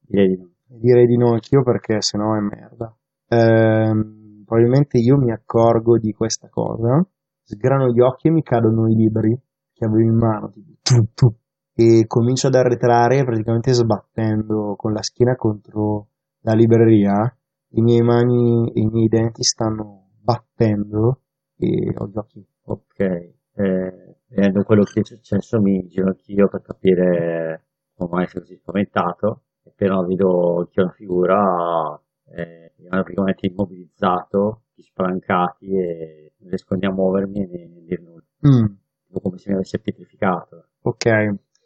[0.00, 0.48] Direi di no.
[0.66, 2.94] Direi di no anch'io perché sennò è merda.
[3.28, 7.04] Ehm, probabilmente io mi accorgo di questa cosa,
[7.42, 9.38] sgrano gli occhi e mi cadono i libri
[9.72, 11.34] che avevo in mano, tipo, tu, tu,
[11.80, 16.08] e comincio ad arretrare praticamente sbattendo con la schiena contro
[16.40, 17.34] la libreria.
[17.72, 21.22] I miei mani e i miei denti stanno battendo
[21.56, 22.46] e ho gli occhi.
[22.64, 27.64] Ok, eh, vedendo quello che è successo mi giro anch'io per capire
[27.94, 29.44] come mai sei così spaventato.
[29.62, 32.00] E Appena vedo che una figura,
[32.34, 38.24] eh, praticamente immobilizzato, spancati e non riesco a muovermi e né dire nulla.
[38.46, 38.74] Mm.
[39.22, 40.66] Come se mi avesse pietrificato.
[40.82, 41.06] Ok,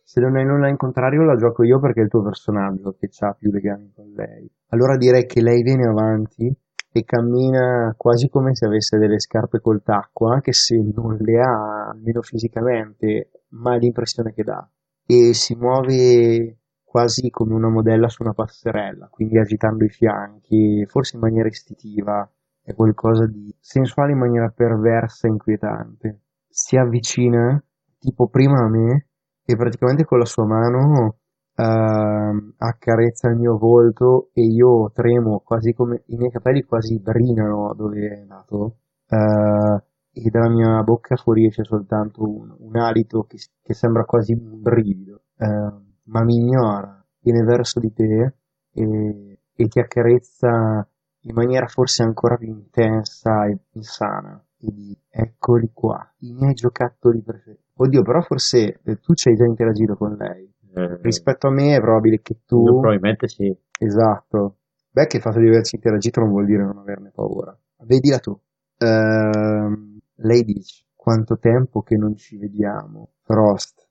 [0.05, 3.09] se non hai nulla in contrario la gioco io perché è il tuo personaggio che
[3.21, 4.49] ha più legami con lei.
[4.69, 6.55] Allora direi che lei viene avanti
[6.93, 11.89] e cammina quasi come se avesse delle scarpe col tacco, anche se non le ha,
[11.91, 14.69] almeno fisicamente, ma è l'impressione che dà.
[15.07, 21.17] E si muove quasi come una modella su una passerella, quindi agitando i fianchi, forse
[21.17, 22.31] in maniera istintiva,
[22.63, 26.21] è qualcosa di sensuale in maniera perversa e inquietante.
[26.49, 27.61] Si avvicina,
[27.99, 29.09] tipo prima a me,
[29.45, 31.17] e praticamente con la sua mano
[31.57, 37.75] uh, accarezza il mio volto e io tremo quasi come i miei capelli quasi brinano
[37.75, 38.77] dove è nato
[39.09, 39.83] uh,
[40.17, 45.25] e dalla mia bocca fuoriesce soltanto un, un alito che, che, sembra quasi un brivido
[45.39, 48.35] uh, ma mi ignora viene verso di te
[48.73, 50.87] e, e ti accarezza
[51.27, 54.43] in maniera forse ancora più intensa e insana.
[54.59, 59.35] E di eccoli qua i miei giocattoli preferiti Oddio, però forse eh, tu ci hai
[59.37, 60.53] già interagito con lei.
[60.75, 62.63] Eh, Rispetto a me è probabile che tu...
[62.63, 63.55] probabilmente sì.
[63.79, 64.59] Esatto.
[64.91, 67.57] Beh, che il fatto di averci interagito non vuol dire non averne paura.
[67.85, 68.39] Vedila tu.
[68.79, 73.11] Ehm, lei dice, quanto tempo che non ci vediamo.
[73.23, 73.89] Frost.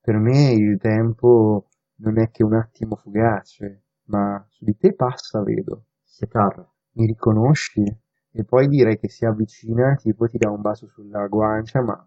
[0.00, 5.42] Per me il tempo non è che un attimo fugace, ma su di te passa,
[5.42, 5.84] vedo.
[6.04, 6.66] Setarra.
[6.92, 7.82] Mi riconosci?
[8.30, 12.06] E poi direi che si avvicina, tipo ti dà un bacio sulla guancia, ma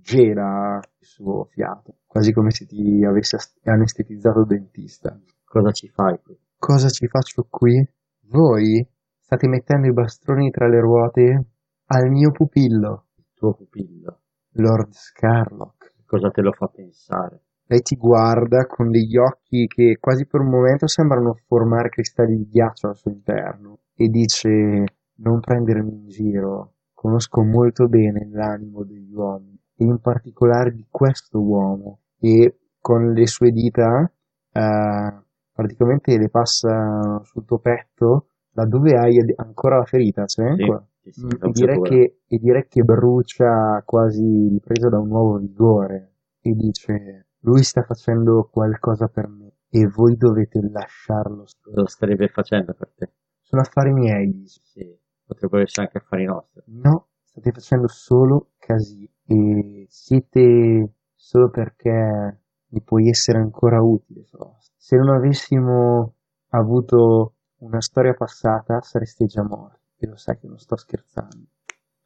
[0.00, 5.18] gela il suo fiato, quasi come se ti avesse anestetizzato il dentista.
[5.44, 6.38] Cosa ci fai qui?
[6.56, 7.86] Cosa ci faccio qui?
[8.28, 8.86] Voi
[9.18, 11.46] state mettendo i bastoni tra le ruote
[11.86, 14.20] al mio pupillo, Il tuo pupillo.
[14.56, 16.04] Lord Scarlock.
[16.06, 17.42] Cosa te lo fa pensare?
[17.66, 22.48] Lei ti guarda con degli occhi che quasi per un momento sembrano formare cristalli di
[22.48, 24.84] ghiaccio al suo interno e dice
[25.16, 29.51] non prendermi in giro, conosco molto bene l'animo degli uomini
[29.82, 34.10] in particolare di questo uomo e con le sue dita
[34.52, 40.84] eh, praticamente le passa sul tuo petto laddove hai ancora la ferita, c'è Sì, ancora?
[41.00, 45.36] sì, sì, Mm, e, direi che, e direi che brucia quasi ripresa da un nuovo
[45.38, 51.86] vigore e dice lui sta facendo qualcosa per me e voi dovete lasciarlo Cosa lo
[51.86, 53.10] starebbe facendo per te?
[53.40, 56.62] sono affari miei dice Sì, potrebbero essere anche affari nostri.
[56.66, 64.72] no state facendo solo casino e siete solo perché mi puoi essere ancora utile Frost
[64.76, 66.14] se non avessimo
[66.50, 71.46] avuto una storia passata sareste già morti e lo sai che non sto scherzando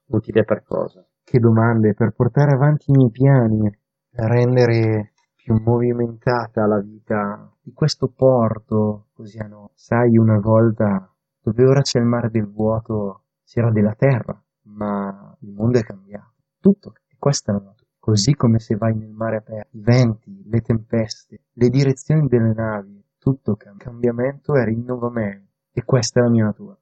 [0.09, 1.05] Utile per cosa?
[1.24, 3.68] Che domande per portare avanti i miei piani,
[4.09, 9.72] per rendere più movimentata la vita di questo porto così a nord.
[9.74, 15.52] Sai, una volta dove ora c'è il mare del vuoto c'era della terra, ma il
[15.52, 16.35] mondo è cambiato.
[16.61, 17.90] Tutto, e questa è la natura.
[17.98, 23.04] Così come se vai nel mare aperto, i venti, le tempeste, le direzioni delle navi,
[23.18, 23.84] tutto cambia.
[23.84, 25.50] Cambiamento e rinnovamento.
[25.72, 26.78] E questa è la mia natura.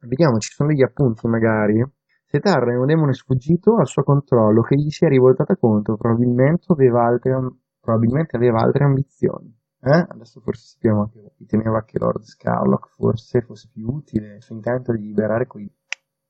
[0.00, 1.84] Vediamo, ci sono degli appunti magari.
[2.24, 6.72] Se è un demone sfuggito al suo controllo che gli si è rivoltata contro, probabilmente
[6.72, 7.36] aveva altre,
[7.78, 9.54] probabilmente aveva altre ambizioni.
[9.80, 10.06] Eh?
[10.08, 14.92] Adesso forse sappiamo che riteneva che Lord Scarlock forse fosse più utile il suo intento
[14.92, 15.70] di liberare quei...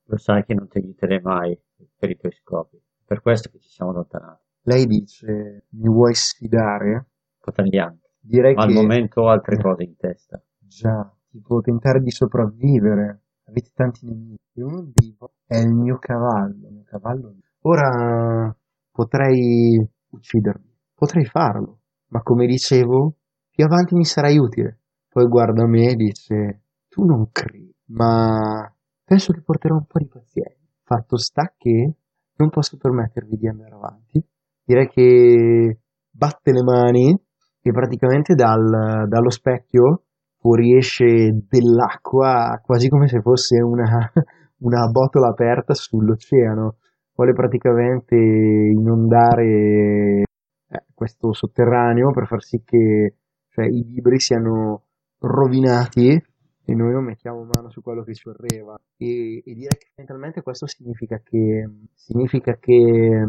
[0.06, 1.56] Lo sai che non ti aiuterei mai
[1.96, 2.82] per i tuoi scopi.
[3.14, 4.42] Per questo che ci siamo allontanati.
[4.62, 7.10] Lei dice, mi vuoi sfidare?
[7.38, 8.10] Potrei anche.
[8.18, 8.74] Direi Ma al che...
[8.74, 10.42] momento ho altre cose in testa.
[10.58, 13.22] Già, tipo tentare di sopravvivere.
[13.44, 14.42] Avete tanti nemici.
[14.52, 16.66] E uno di voi è il mio cavallo.
[16.66, 17.36] Il mio cavallo.
[17.60, 18.52] Ora
[18.90, 20.76] potrei uccidermi.
[20.92, 21.82] Potrei farlo.
[22.08, 23.14] Ma come dicevo,
[23.48, 24.80] più avanti mi sarai utile.
[25.08, 28.68] Poi guarda me e dice, tu non credi, ma
[29.04, 30.58] penso che porterò un po' di pazienza.
[30.82, 31.94] Fatto sta che
[32.36, 34.24] non posso permettervi di andare avanti.
[34.64, 35.78] Direi che
[36.10, 37.18] batte le mani
[37.60, 40.04] e praticamente dal- dallo specchio
[40.38, 44.10] fuoriesce dell'acqua quasi come se fosse una,
[44.60, 46.76] una botola aperta sull'oceano.
[47.14, 50.22] Vuole praticamente inondare
[50.68, 53.16] eh, questo sotterraneo per far sì che
[53.48, 54.86] cioè, i libri siano
[55.20, 56.20] rovinati
[56.66, 58.74] e noi non mettiamo mano su quello che scorreva.
[58.96, 63.26] E, e direi che fondamentalmente questo significa che, significa che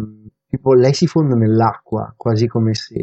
[0.48, 2.96] tipo, lei si fonde nell'acqua, quasi come se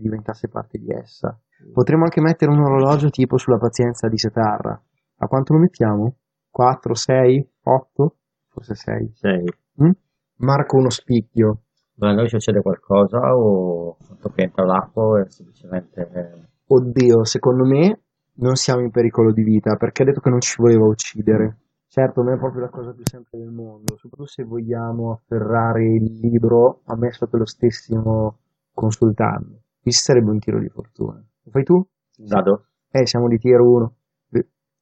[0.00, 1.38] diventasse parte di essa.
[1.72, 4.80] Potremmo anche mettere un orologio tipo sulla pazienza di Setarra.
[5.22, 6.16] A quanto lo mettiamo?
[6.50, 8.16] 4, 6, 8?
[8.48, 9.10] Forse 6.
[9.14, 9.44] Sei.
[9.82, 9.90] Mm?
[10.36, 11.62] Marco uno spicchio.
[11.96, 13.96] Ma a noi succede qualcosa o
[14.34, 16.10] che entra l'acqua e semplicemente...
[16.12, 18.00] eh, Oddio, secondo me
[18.40, 21.56] non siamo in pericolo di vita perché ha detto che non ci voleva uccidere.
[21.90, 26.18] Certo, non è proprio la cosa più semplice del mondo, soprattutto se vogliamo afferrare il
[26.20, 28.38] libro, ammesso che lo stessimo
[28.72, 29.62] consultando.
[29.82, 31.16] Qui sarebbe un tiro di fortuna.
[31.16, 31.84] Lo fai tu?
[32.28, 32.66] Vado?
[32.90, 33.94] Eh, siamo di tier 1.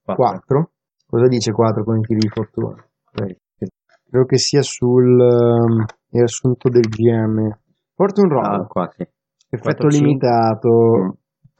[0.02, 0.14] Quattro.
[0.14, 0.70] 4?
[1.06, 2.76] Cosa dice 4 con i tiri di fortuna?
[3.12, 7.50] Credo che sia sul ehm, riassunto del GM.
[7.94, 8.66] Porta un Ah, rollo.
[8.66, 9.02] qua sì.
[9.02, 10.06] Effetto quattro, cinque.
[10.06, 10.68] limitato.
[10.68, 11.08] Mm.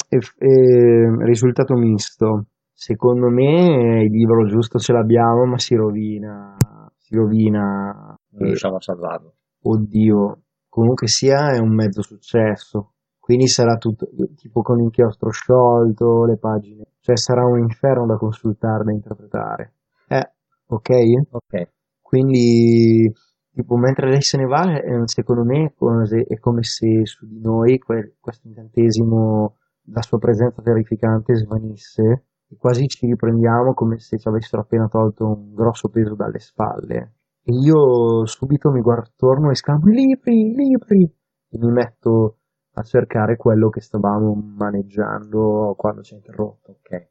[0.09, 2.47] Eff- eh, risultato misto.
[2.73, 6.55] Secondo me il libro giusto ce l'abbiamo, ma si rovina.
[6.97, 8.17] Si rovina.
[8.31, 9.35] Non E, riusciamo a salvarlo.
[9.63, 12.93] oddio, comunque sia è un mezzo successo.
[13.19, 16.85] Quindi sarà tutto tipo con inchiostro sciolto, le pagine.
[17.01, 19.75] Cioè sarà un inferno da consultare, da interpretare.
[20.09, 20.33] Eh,
[20.69, 20.91] ok?
[21.33, 21.69] Ok.
[22.01, 23.13] Quindi,
[23.53, 27.05] tipo, mentre lei se ne va, eh, secondo me è come se, è come se
[27.05, 29.57] su di noi que- questo incantesimo,
[29.93, 35.27] la sua presenza terrificante svanisse e quasi ci riprendiamo come se ci avessero appena tolto
[35.27, 37.15] un grosso peso dalle spalle.
[37.43, 41.13] E io subito mi guardo attorno e esclamo: I libri, libri!
[41.51, 42.37] e mi metto
[42.75, 46.73] a cercare quello che stavamo maneggiando quando ci ha interrotto.
[46.73, 47.09] Ok.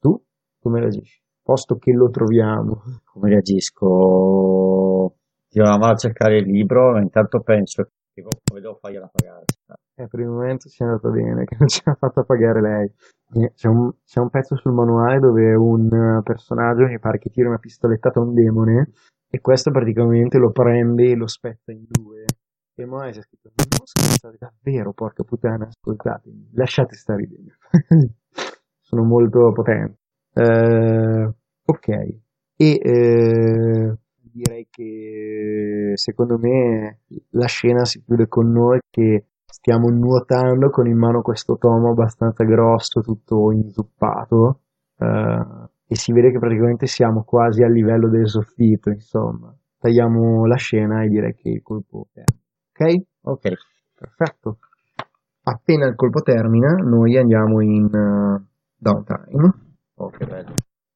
[0.00, 0.22] Tu
[0.60, 1.20] come reagisci?
[1.42, 2.82] Posto che lo troviamo.
[3.04, 5.14] Come reagisco?
[5.48, 7.90] Ti vado a cercare il libro, intanto penso
[8.22, 9.44] che come devo fargliela pagare.
[9.94, 12.92] Eh, per il momento ci è andato bene, che non ce l'ha fatta pagare lei.
[13.54, 17.58] C'è un, c'è un pezzo sul manuale dove un personaggio mi pare che tira una
[17.58, 18.92] pistolettata a un demone
[19.28, 22.24] e questo praticamente lo prende e lo spezza in due.
[22.74, 28.14] E manuale c'è scritto, non scherzate davvero, porca puttana, ascoltatemi, lasciate stare i demoni.
[28.80, 29.98] Sono molto potenti.
[30.32, 31.88] Eh, ok.
[32.60, 33.98] E eh,
[34.38, 40.96] direi che secondo me la scena si chiude con noi che stiamo nuotando con in
[40.96, 44.60] mano questo tomo abbastanza grosso, tutto inzuppato,
[44.98, 49.54] eh, e si vede che praticamente siamo quasi a livello del soffitto, insomma.
[49.78, 52.42] Tagliamo la scena e direi che il colpo termina.
[52.72, 53.06] Ok?
[53.22, 53.52] Ok.
[53.98, 54.58] Perfetto.
[55.42, 58.44] Appena il colpo termina, noi andiamo in uh,
[58.76, 59.52] downtime.
[59.94, 60.54] Oh, che bello.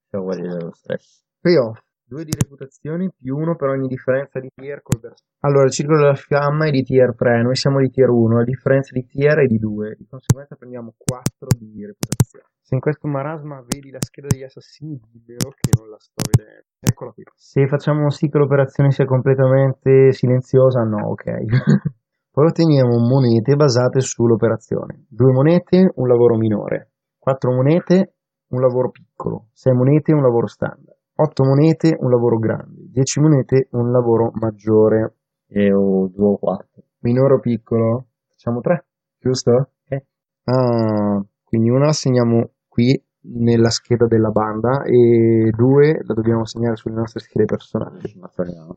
[0.08, 1.24] Siamo quelli dello stress.
[1.40, 1.80] Payoff.
[2.12, 5.32] 2 di reputazione più 1 per ogni differenza di tier col bersaglio.
[5.40, 8.44] Allora, il circolo della fiamma è di tier 3, noi siamo di tier 1, la
[8.44, 12.52] differenza di tier è di 2, di conseguenza prendiamo 4 di reputazione.
[12.60, 16.68] Se in questo marasma vedi la scheda degli assassini, dimmelo che non la sto vedendo.
[16.80, 17.24] Eccola qui.
[17.34, 21.24] Se facciamo sì che l'operazione sia completamente silenziosa, no, ok.
[22.32, 25.04] Poi otteniamo monete basate sull'operazione.
[25.08, 26.92] Due monete, un lavoro minore.
[27.18, 28.14] Quattro monete,
[28.48, 29.48] un lavoro piccolo.
[29.52, 30.91] Sei monete, un lavoro standard.
[31.22, 35.14] 8 monete, un lavoro grande, 10 monete, un lavoro maggiore.
[35.46, 36.82] E o 2 o 4.
[37.00, 38.06] Minore o piccolo?
[38.28, 38.84] Facciamo 3,
[39.18, 39.50] giusto?
[39.84, 40.02] Ok.
[40.44, 46.76] Ah, quindi una la segniamo qui nella scheda della banda e due la dobbiamo segnare
[46.76, 48.00] sulle nostre schede personali.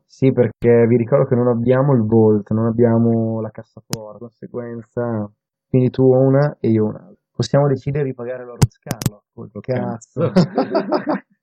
[0.05, 5.31] Sì, perché vi ricordo che non abbiamo il Volt, non abbiamo la cassaforte, di conseguenza,
[5.69, 7.23] quindi tu una e io un'altra.
[7.31, 9.23] Possiamo decidere di pagare l'oro Scarlo.
[9.61, 10.31] Cazzo.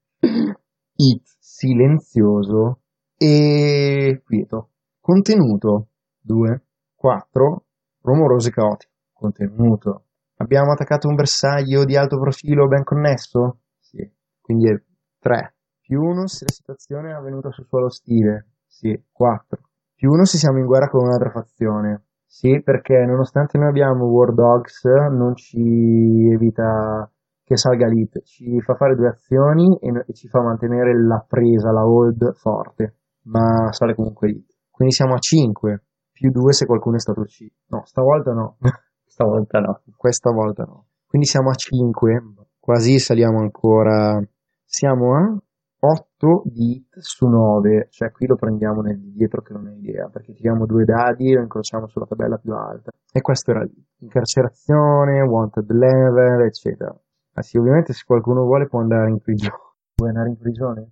[1.38, 2.81] Silenzioso
[3.17, 4.71] e quieto.
[5.01, 5.88] Contenuto
[6.21, 6.62] 2,
[6.95, 7.65] 4,
[8.03, 8.93] rumoroso e caotico.
[9.12, 10.05] Contenuto.
[10.37, 13.59] Abbiamo attaccato un bersaglio di alto profilo ben connesso?
[13.79, 14.09] Sì.
[14.41, 14.83] Quindi è
[15.19, 15.55] 3.
[15.81, 18.49] Più 1 se la situazione è avvenuta su suolo ostile?
[18.67, 18.99] Sì.
[19.11, 19.61] 4.
[19.95, 22.05] Più 1 se siamo in guerra con un'altra fazione?
[22.25, 27.12] Sì, perché nonostante noi abbiamo War Dogs, non ci evita
[27.44, 31.72] che salga l'hit, ci fa fare due azioni e, e, ci fa mantenere la presa,
[31.72, 34.50] la hold forte, ma sale comunque l'hit.
[34.70, 37.55] Quindi siamo a 5, più 2 se qualcuno è stato ucciso.
[37.68, 38.57] No, stavolta no.
[39.05, 39.83] stavolta no.
[39.96, 40.87] Questa volta no.
[41.07, 42.22] Quindi siamo a 5,
[42.59, 44.18] quasi saliamo ancora.
[44.64, 45.37] Siamo a
[45.85, 50.09] 8 di hit su 9, cioè qui lo prendiamo nel dietro che non è idea,
[50.09, 52.92] perché tiriamo due dadi e lo incrociamo sulla tabella più alta.
[53.12, 53.85] E questo era lì.
[53.98, 56.96] Incarcerazione, wanted level, eccetera.
[57.35, 59.57] Ah sì, ovviamente se qualcuno vuole può andare in prigione.
[59.97, 60.90] Vuoi andare in prigione?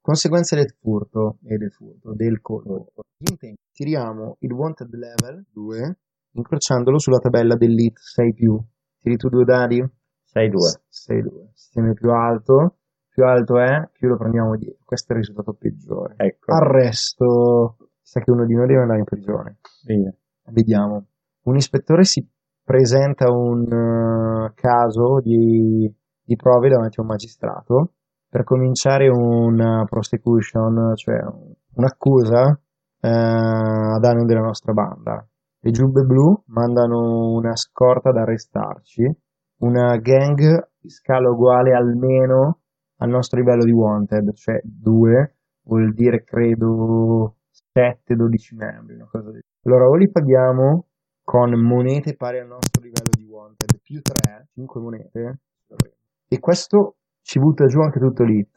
[0.00, 2.92] Conseguenze del furto e del furto, del colpo.
[3.72, 5.96] Tiriamo il wanted level 2
[6.36, 8.60] incrociandolo sulla tabella dell'hit 6 più.
[9.00, 9.82] Tiri tu due dadi?
[10.24, 10.58] 6 2.
[10.88, 11.50] 6 2.
[11.54, 12.76] Si tiene più alto.
[13.08, 14.84] Più alto è, più lo prendiamo dietro.
[14.84, 16.14] Questo è il risultato peggiore.
[16.18, 16.52] Ecco.
[16.52, 17.76] Arresto.
[18.02, 19.58] Sa che uno di noi deve andare in prigione.
[19.86, 20.14] Via.
[20.52, 21.06] Vediamo.
[21.44, 22.24] Un ispettore si
[22.66, 25.88] presenta un uh, caso di,
[26.24, 27.92] di, prove davanti a un magistrato.
[28.28, 31.14] Per cominciare una prosecution, cioè
[31.74, 35.24] un'accusa uh, a danno della nostra banda.
[35.60, 39.04] Le giubbe blu mandano una scorta ad arrestarci,
[39.60, 40.36] una gang
[40.80, 42.58] di scala uguale almeno
[42.98, 47.36] al nostro livello di wanted, cioè 2, vuol dire credo
[47.72, 50.86] 7-12 membri, una cosa del Allora o li paghiamo
[51.26, 55.40] con monete pari al nostro livello di wanted più 3, 5 monete
[56.28, 58.56] e questo ci butta giù anche tutto l'hit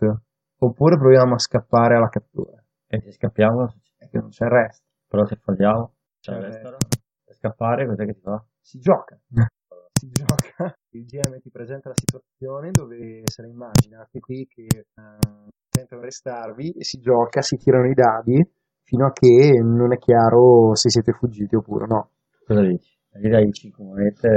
[0.59, 2.63] oppure proviamo a scappare alla cattura.
[2.85, 4.85] E se scappiamo è che non c'è il resto.
[5.07, 6.77] Però se falliamo c'è il resto
[7.25, 8.45] per scappare cos'è che si fa?
[8.59, 9.19] si gioca.
[9.99, 10.73] Si gioca.
[10.91, 14.65] Il GM ti presenta la situazione dove se la immaginate qui che
[14.95, 18.41] uh, sentono arrestarvi e si gioca si tirano i dadi
[18.81, 22.11] fino a che non è chiaro se siete fuggiti oppure no
[22.49, 22.97] Cosa dici?
[23.21, 24.27] Io dai 5 monete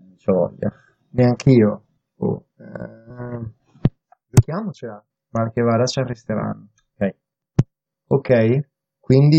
[0.00, 0.72] non ce voglia.
[1.10, 1.84] Neanche io.
[2.16, 3.48] Oh, eh,
[4.28, 5.06] giochiamocela.
[5.28, 6.70] Ma che vada ci arresteranno.
[6.98, 7.14] Ok.
[8.08, 8.68] Ok.
[8.98, 9.38] Quindi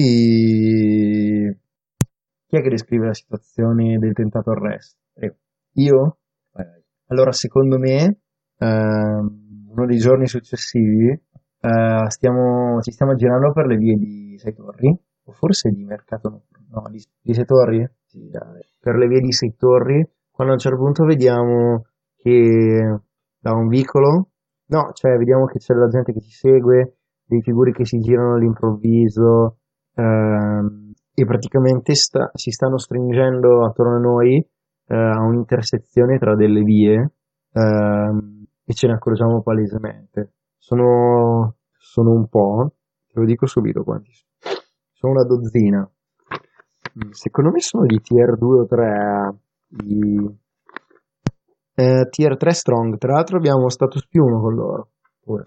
[2.48, 4.98] chi è che descrive la situazione del tentato arresto?
[5.20, 5.36] Io.
[5.74, 6.18] Io?
[6.54, 6.84] Vai, vai.
[7.08, 8.22] Allora, secondo me,
[8.60, 14.54] ehm, uno dei giorni successivi eh, stiamo, ci stiamo girando per le vie di Sei
[14.54, 17.86] Torri, o forse di Mercato Notturno No, di, di sei torri?
[18.06, 18.62] Sì, dai.
[18.80, 23.00] Per le vie di sei torri, quando a un certo punto vediamo che
[23.38, 24.30] da un vicolo,
[24.68, 26.96] no, cioè vediamo che c'è la gente che ci segue,
[27.26, 29.58] dei figuri che si girano all'improvviso,
[29.96, 36.62] ehm, e praticamente sta, si stanno stringendo attorno a noi eh, a un'intersezione tra delle
[36.62, 37.12] vie
[37.52, 40.34] ehm, e ce ne accorgiamo palesemente.
[40.58, 42.74] Sono, sono un po',
[43.12, 44.30] te lo dico subito quanti sono.
[44.94, 45.92] Sono una dozzina.
[46.98, 50.40] Mm, Secondo me sono di tier 2 o 3 di
[51.76, 52.98] eh, tier 3 strong.
[52.98, 54.90] Tra l'altro abbiamo status più 1 con loro.
[55.22, 55.44] Pure.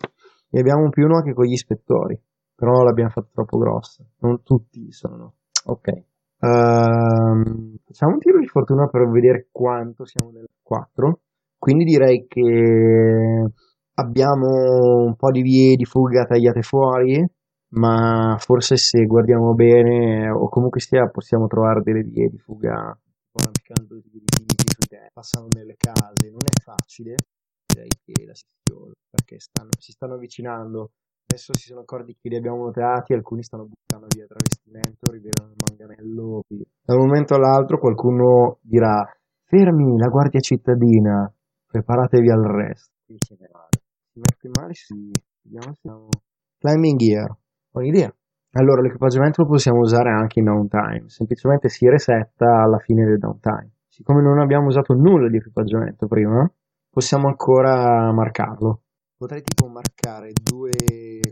[0.50, 2.20] E abbiamo più 1 anche con gli ispettori.
[2.54, 4.04] Però l'abbiamo fatto troppo grossa.
[4.20, 5.34] Non tutti sono.
[5.66, 5.88] Ok.
[6.40, 11.20] Ehm, facciamo un tiro di fortuna per vedere quanto siamo nel 4.
[11.58, 13.50] Quindi direi che
[13.94, 17.24] abbiamo un po' di vie di fuga tagliate fuori,
[17.74, 22.96] ma forse se guardiamo bene, o comunque sia, possiamo trovare delle vie di fuga
[23.34, 26.30] arrampicando i diritti sui te, passano nelle case.
[26.30, 27.16] Non è facile,
[27.66, 30.90] direi che la si schiude, perché stanno- si stanno avvicinando.
[31.26, 35.56] Adesso si sono accorti che li abbiamo notati, alcuni stanno buttando via travestimento, rivelano il
[35.66, 36.42] manganello.
[36.84, 39.02] Da un momento all'altro qualcuno dirà:
[39.42, 41.32] Fermi, la guardia cittadina,
[41.66, 42.92] preparatevi al resto.
[43.06, 45.10] Si mette male, sì.
[45.42, 46.08] Vediamo siamo.
[46.58, 47.36] Climbing gear.
[47.74, 48.14] Un'idea.
[48.52, 51.08] Allora, l'equipaggiamento lo possiamo usare anche in downtime.
[51.08, 53.72] Semplicemente si resetta alla fine del downtime.
[53.88, 56.48] Siccome non abbiamo usato nulla di equipaggiamento prima,
[56.88, 58.82] possiamo ancora marcarlo.
[59.16, 60.72] Potrei tipo marcare due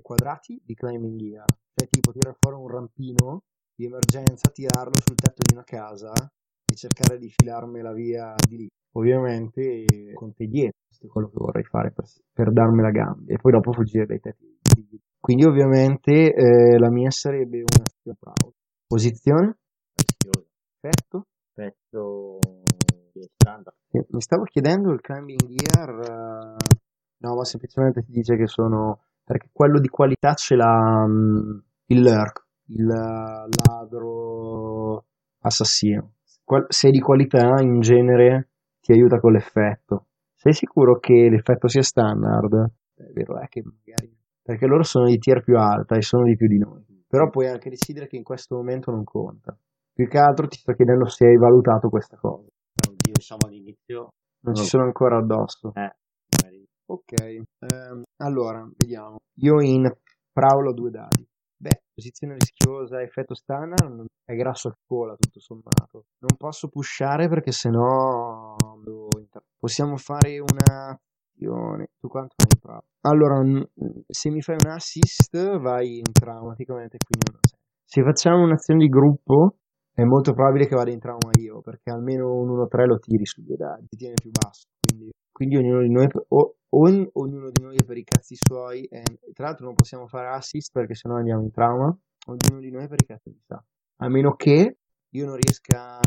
[0.01, 1.45] quadrati di climbing gear.
[1.75, 3.43] Cioè tipo tirare fuori un rampino
[3.75, 8.69] di emergenza, tirarlo sul tetto di una casa e cercare di filarmela via di lì.
[8.95, 9.85] Ovviamente
[10.15, 13.39] con te dietro, questo è quello che vorrei fare per, per darmi la gamba e
[13.39, 14.59] poi dopo fuggire dai tetti.
[15.23, 18.55] Quindi ovviamente eh, la mia sarebbe una proud.
[18.89, 19.57] Posizione?
[20.81, 21.27] Effetto?
[21.55, 22.39] Pezzo
[23.13, 23.77] di standard.
[23.93, 26.57] Mi stavo chiedendo il climbing gear, eh,
[27.19, 32.01] no, ma semplicemente ti dice che sono, perché quello di qualità ce l'ha mm, il
[32.03, 35.05] lurk, il eh, ladro
[35.43, 36.15] assassino.
[36.43, 38.49] Quel- se di qualità, in genere
[38.81, 40.07] ti aiuta con l'effetto.
[40.35, 42.73] Sei sicuro che l'effetto sia standard?
[42.97, 46.37] È vero, è che magari, perché loro sono di tier più alta e sono di
[46.37, 46.85] più di noi.
[47.07, 49.57] Però puoi anche decidere che in questo momento non conta.
[49.93, 52.49] Più che altro ti sto chiedendo se hai valutato questa cosa.
[52.89, 54.09] Oddio, diciamo all'inizio.
[54.45, 54.69] Non ci No.
[54.69, 55.73] sono ancora addosso.
[55.75, 55.93] Eh.
[56.87, 59.19] Ok, ehm, allora, vediamo.
[59.37, 59.91] Io in
[60.33, 61.27] Prowl ho due dadi.
[61.57, 66.07] Beh, posizione rischiosa, effetto standard, non- è grasso a scuola tutto sommato.
[66.19, 68.57] Non posso pushare perché sennò
[69.19, 70.99] inter- possiamo fare una
[71.35, 71.91] azione.
[71.99, 72.81] Tu quanto hai in?
[73.05, 73.43] Allora,
[74.07, 77.41] se mi fai un assist vai in trauma automaticamente, quindi.
[77.85, 79.57] Se facciamo un'azione di gruppo
[79.95, 83.43] è molto probabile che vada in trauma io, perché almeno un 1-3 lo tiri su
[83.43, 84.69] due dadi, ti tiene più basso.
[84.81, 88.85] Quindi, quindi ognuno di noi, o, o- ognuno di noi è per i cazzi suoi,
[88.85, 89.03] e
[89.35, 91.95] tra l'altro non possiamo fare assist perché sennò andiamo in trauma,
[92.27, 93.63] ognuno di noi è per i cazzi di sa.
[93.97, 94.79] A meno che
[95.15, 95.99] io non riesca,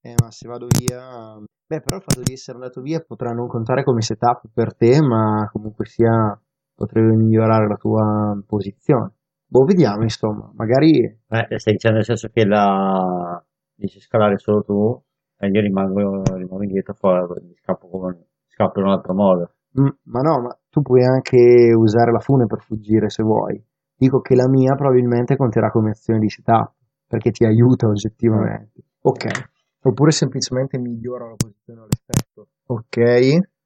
[0.00, 3.46] eh ma se vado via, beh però il fatto di essere andato via potrà non
[3.46, 6.40] contare come setup per te, ma comunque sia
[6.74, 9.12] potrebbe migliorare la tua posizione.
[9.46, 13.42] Boh, vediamo insomma, magari Eh, stai dicendo nel senso che la
[13.74, 15.02] dici scalare solo tu
[15.38, 19.52] e io rimango, rimango indietro fuori, scappo come scappo in un altro modo.
[19.78, 23.62] Mm, ma no, ma tu puoi anche usare la fune per fuggire se vuoi.
[23.94, 26.72] Dico che la mia probabilmente conterà come azione di setup,
[27.08, 28.82] perché ti aiuta oggettivamente.
[29.02, 29.26] Ok.
[29.82, 32.48] Oppure semplicemente migliora la posizione all'effetto.
[32.66, 32.96] Ok.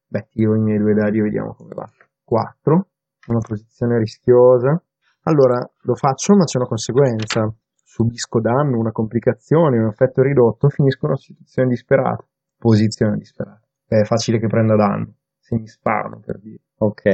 [0.07, 1.89] Beh, tiro i miei due dadi e vediamo come va.
[2.23, 2.87] 4.
[3.27, 4.81] Una posizione rischiosa.
[5.25, 7.53] Allora, lo faccio, ma c'è una conseguenza.
[7.75, 12.25] Subisco danno, una complicazione, un effetto ridotto, finisco in una situazione disperata.
[12.57, 13.61] Posizione disperata.
[13.87, 15.15] È facile che prenda danno.
[15.39, 16.61] Se mi sparano, per dire.
[16.79, 17.05] Ok,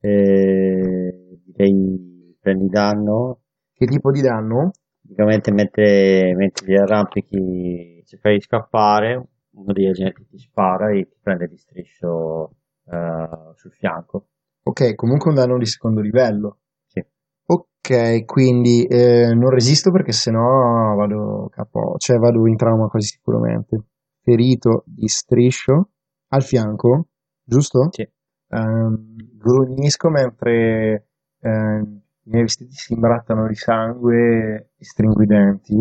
[0.00, 3.40] eh, direi prendi danno,
[3.72, 4.72] Che tipo di danno?
[5.10, 11.16] Praticamente mentre, mentre ti arrampichi cercare di scappare, uno degli agenti ti spara e ti
[11.20, 12.50] prende di striscio
[12.86, 14.28] eh, sul fianco.
[14.62, 16.58] Ok, comunque un danno di secondo livello.
[16.86, 17.04] Sì.
[17.46, 23.84] Ok, quindi eh, non resisto perché sennò vado capo, cioè vado in trauma quasi sicuramente.
[24.22, 25.90] Ferito di striscio
[26.28, 27.08] al fianco,
[27.42, 27.88] giusto?
[27.90, 28.08] Sì.
[28.52, 31.08] Ehm, grugnisco mentre
[31.40, 35.76] ehm, i miei vestiti si imbrattano di sangue e stringo i denti.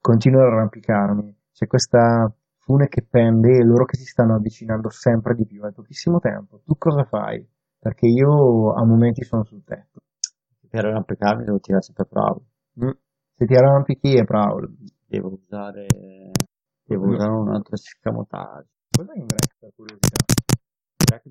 [0.00, 1.36] Continuo ad arrampicarmi.
[1.52, 5.62] C'è questa fune che pende e loro che si stanno avvicinando sempre di più.
[5.62, 6.62] È pochissimo tempo.
[6.64, 7.46] Tu cosa fai?
[7.78, 10.00] Perché io a momenti sono sul tetto.
[10.68, 12.44] Per arrampicarmi devo tirare sempre bravo.
[12.82, 12.90] Mm.
[13.36, 14.70] Se ti arrampichi è proud.
[15.06, 15.86] devo usare,
[16.84, 18.68] devo usare un altro scamotaggio.
[18.90, 20.24] Cos'è in break per curiosità?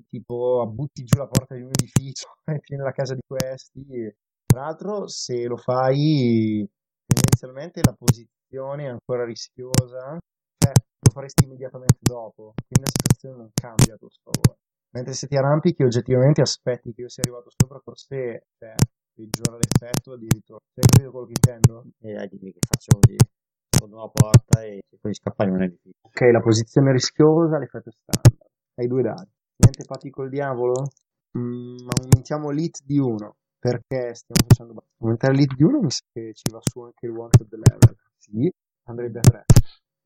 [0.08, 4.14] Tipo butti giù la porta di un edificio e tieni la casa di questi.
[4.52, 6.68] Tra l'altro, se lo fai,
[7.06, 10.18] tendenzialmente la posizione è ancora rischiosa,
[10.58, 14.60] cioè lo faresti immediatamente dopo, quindi la situazione non cambia a tuo sfavore.
[14.90, 18.74] Mentre se ti arrampichi, oggettivamente aspetti che io sia arrivato sopra, forse cioè,
[19.14, 20.58] peggiora l'effetto addirittura.
[20.74, 21.84] Hai capito quello che intendo?
[22.00, 23.16] E dai, dimmi che faccio così.
[23.74, 25.96] Sfondo la porta e cerco di scappare in un edificio.
[26.02, 28.52] Ok, la posizione rischiosa, l'effetto standard.
[28.74, 29.32] Hai due dadi.
[29.56, 30.92] Niente patti col diavolo?
[31.38, 33.36] Mm, aumentiamo l'hit di 1.
[33.62, 34.90] Perché stiamo facendo basta.
[34.98, 37.96] Aumentare l'hit di 1 mi sa che ci va su anche il wanted level.
[38.16, 38.52] Sì,
[38.88, 39.44] andrebbe a 3.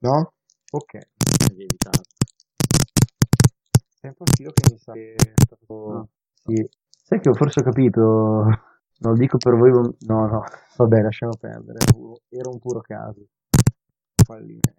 [0.01, 0.35] No?
[0.73, 0.93] Ok.
[3.99, 5.75] È un profilo che mi sa che è stato...
[5.91, 6.09] No.
[6.35, 6.69] Sì.
[7.03, 8.03] Sai che forse ho capito...
[8.99, 9.71] Non lo dico per voi...
[9.71, 10.45] No, no.
[10.77, 11.79] Vabbè, lasciamo perdere.
[11.81, 13.25] Era un- Era un puro caso.
[14.23, 14.75] Fallimento.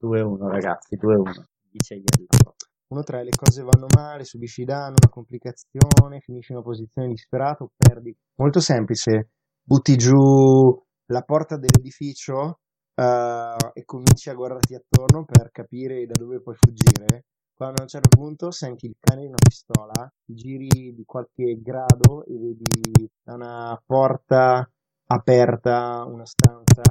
[0.00, 1.44] 2-1 ragazzi, 2-1.
[1.70, 2.54] Dice Iella.
[2.94, 7.70] 1-3, le cose vanno male, subisci danno, una complicazione, finisci in una posizione disperata o
[7.76, 8.16] perdi.
[8.36, 9.30] Molto semplice,
[9.62, 12.60] butti giù la porta dell'edificio
[12.94, 17.24] eh, e cominci a guardarti attorno per capire da dove puoi fuggire.
[17.54, 22.24] Quando a un certo punto senti il cane di una pistola, giri di qualche grado
[22.24, 24.68] e vedi da una porta
[25.06, 26.82] aperta una stanza,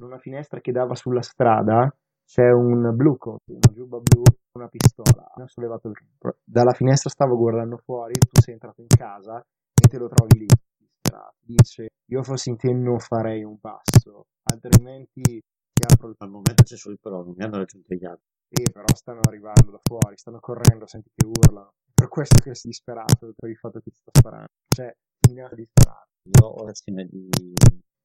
[0.00, 1.92] una finestra che dava sulla strada,
[2.24, 4.22] c'è un blue coat, una giubba blu,
[4.56, 5.30] una pistola.
[5.34, 6.36] Ha sollevato il capo.
[6.44, 10.46] Dalla finestra stavo guardando fuori, tu sei entrato in casa e te lo trovi lì,
[10.76, 11.34] disperato.
[11.40, 16.62] Dice, io fossi in te non farei un passo, altrimenti ti apro il Al momento
[16.62, 18.26] c'è solo il però, non mi hanno raggiunto gli altri.
[18.48, 21.72] e però stanno arrivando da fuori, stanno correndo, senti che urlano.
[21.94, 24.48] Per questo che sei disperato, per il fatto che ti sta sparando.
[24.68, 26.06] Cioè, ti minaccia di sparare.
[26.24, 27.28] Io ho l'azione di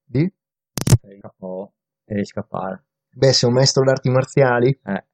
[0.04, 0.34] Di?
[1.02, 1.74] fare capo
[2.06, 2.84] e scappare.
[3.16, 4.70] Beh, sei un maestro d'arti marziali.
[4.84, 5.06] Eh.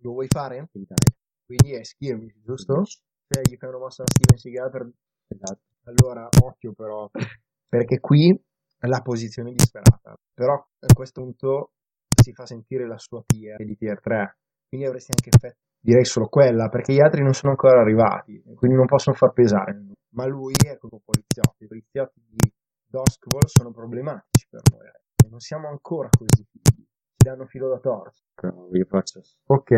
[0.00, 0.68] Lo vuoi fare?
[0.70, 2.82] Quindi è skirmish, giusto?
[2.84, 4.90] Cioè, gli fai una mossa a Steven Seagal per...
[5.28, 5.62] Esatto.
[5.84, 7.10] Allora, occhio però,
[7.68, 8.38] perché qui
[8.86, 10.14] la posizione è disperata.
[10.32, 11.72] Però a questo punto
[12.22, 14.38] si fa sentire la sua tier di tier 3.
[14.68, 18.76] Quindi avresti anche effetto, direi solo quella, perché gli altri non sono ancora arrivati, quindi
[18.76, 19.78] non possono far pesare.
[20.14, 21.62] Ma lui è come poliziotto.
[21.62, 22.52] I poliziotti di
[22.86, 24.86] Doskwall sono problematici per noi.
[24.86, 26.83] E non siamo ancora così fighi.
[27.24, 28.26] Danno filo da torcere.
[28.34, 29.72] Però Io faccio Ok.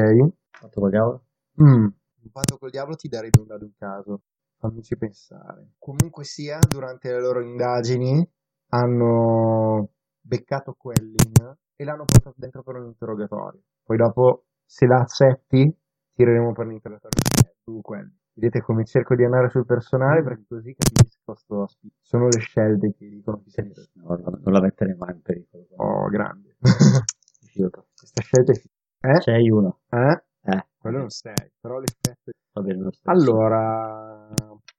[0.50, 1.24] fatto con diavolo.
[1.62, 1.84] Mm.
[1.84, 4.22] Un patto col diavolo ti darei un dado in caso.
[4.58, 5.74] Fammici pensare.
[5.78, 8.28] Comunque sia, durante le loro indagini
[8.70, 9.90] hanno
[10.20, 13.60] beccato Quelling e l'hanno portato dentro per un interrogatorio.
[13.84, 15.72] Poi dopo, se la accetti,
[16.14, 17.20] tireremo per l'interrogatorio
[17.62, 18.14] su Quelling.
[18.32, 22.92] Vedete come cerco di andare sul personale perché così capisco sto spi- Sono le scelte
[22.94, 23.72] che dicono chi sei.
[23.94, 25.64] No, no, non la metterei mai in pericolo.
[25.76, 26.56] Oh, grande.
[27.56, 27.86] Rifiuto.
[27.96, 29.08] Questa scelta è...
[29.08, 29.20] Eh?
[29.22, 29.80] Sei uno.
[29.88, 30.22] Eh?
[30.42, 33.10] Eh, Quello non sei, però l'effetto va bene lo stesso.
[33.10, 34.28] Allora,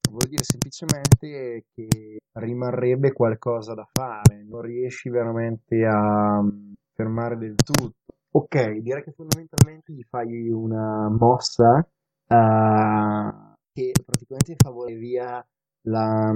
[0.10, 7.56] vuol dire semplicemente che rimarrebbe qualcosa da fare, non riesci veramente a mm, fermare del
[7.56, 7.96] tutto.
[8.32, 15.44] Ok, direi che fondamentalmente gli fai una mossa eh, che praticamente favore via
[15.88, 16.32] la,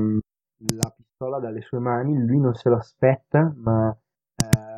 [0.76, 3.96] la pistola dalle sue mani, lui non se lo aspetta, ma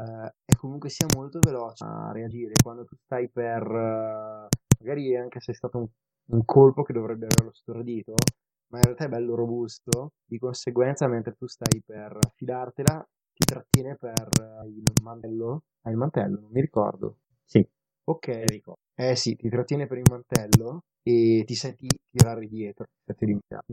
[0.04, 4.48] eh, è comunque sia molto veloce a reagire quando tu stai per eh,
[4.80, 5.88] magari anche se è stato un,
[6.36, 8.14] un colpo che dovrebbe averlo stordito
[8.68, 13.96] ma in realtà è bello robusto di conseguenza mentre tu stai per filartela ti trattiene
[13.96, 17.18] per eh, il mantello ah il mantello non mi ricordo.
[17.46, 17.68] Sì,
[18.06, 18.28] ok.
[18.28, 18.78] Enrico.
[18.96, 22.86] eh sì ti trattiene per il mantello e ti senti tirare dietro.
[23.06, 23.66] Rimpianto.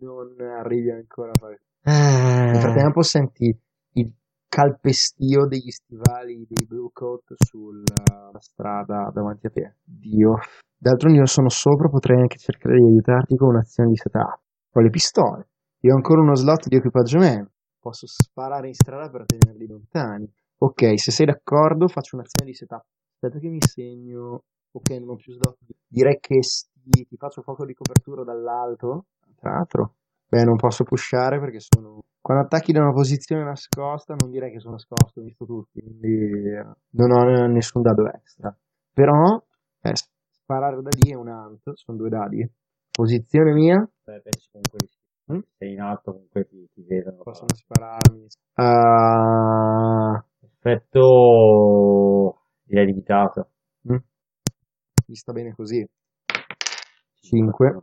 [0.00, 1.60] non arrivi ancora a fare.
[1.82, 3.56] Nel Eh, frattempo senti
[3.92, 4.12] il
[4.48, 9.76] calpestio degli stivali dei Blue Coat sulla strada davanti a te.
[9.82, 10.38] Dio.
[10.78, 14.40] D'altro io sono sopra, potrei anche cercare di aiutarti con un'azione di setup.
[14.72, 15.48] Ho le pistole.
[15.80, 17.52] Io ho ancora uno slot di equipaggiamento.
[17.80, 20.30] Posso sparare in strada per tenerli lontani.
[20.58, 22.84] Ok, se sei d'accordo faccio un'azione di setup.
[23.14, 24.42] Aspetta che mi segno.
[24.72, 25.58] Ok, non ho più slot.
[25.86, 29.06] Direi che ti faccio fuoco di copertura dall'alto.
[29.36, 29.94] Tra l'altro.
[30.28, 34.58] Beh, non posso pushare perché sono quando attacchi da una posizione nascosta, non direi che
[34.58, 38.52] sono nascosto, ho visto tutti, quindi eh, non ho nessun dado extra.
[38.92, 39.40] Però
[39.80, 42.44] eh, sparare da lì è un ant, sono due dadi.
[42.90, 43.76] Posizione mia?
[43.76, 44.88] Beh, penso comunque
[45.32, 45.38] mm?
[45.56, 47.22] sei in alto, comunque ti, ti vedono.
[47.22, 48.26] Possono spararmi.
[48.56, 50.20] Uh...
[50.40, 53.50] Effetto direi limitato.
[53.88, 53.98] Mm.
[55.06, 55.88] Mi sta bene così.
[57.20, 57.80] 5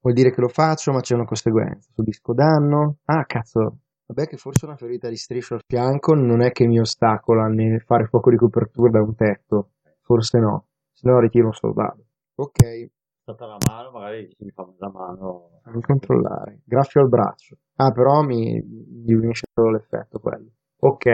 [0.00, 1.90] vuol dire che lo faccio, ma c'è una conseguenza.
[1.94, 2.96] Subisco danno.
[3.04, 6.80] Ah, cazzo, Vabbè che forse una ferita di striscio al fianco non è che mi
[6.80, 9.70] ostacola nel fare fuoco di copertura da un tetto.
[10.02, 10.66] Forse no.
[10.90, 12.04] Se no ritiro un soldato.
[12.34, 12.90] Ok,
[13.22, 15.60] Stata la mano, magari si fa la mano.
[15.62, 16.62] fammi controllare.
[16.64, 17.56] Graffio al braccio.
[17.76, 20.50] Ah, però mi, mi diminuisce solo l'effetto quello.
[20.80, 21.06] Ok.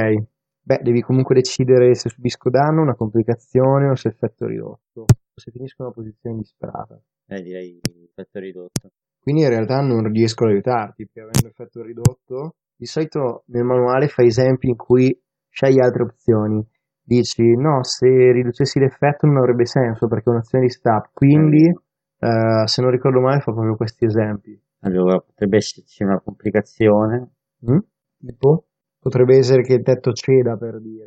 [0.62, 5.04] Beh, devi comunque decidere se subisco danno, una complicazione o se effetto ridotto.
[5.38, 6.98] Se finisco in una posizione disperata.
[7.26, 7.78] Eh, direi
[8.08, 8.90] effetto ridotto.
[9.20, 14.08] Quindi in realtà non riesco ad aiutarti, perché avendo effetto ridotto, di solito nel manuale
[14.08, 15.14] fai esempi in cui
[15.48, 16.64] scegli altre opzioni.
[17.02, 21.10] Dici, no, se riducessi l'effetto non avrebbe senso perché è un'azione di stab.
[21.12, 24.58] Quindi, eh, se non ricordo male, fa proprio questi esempi.
[24.80, 27.30] Allora, potrebbe esserci una complicazione.
[27.70, 27.78] Mm?
[28.18, 28.66] Tipo?
[28.98, 31.06] Potrebbe essere che il tetto ceda per dire.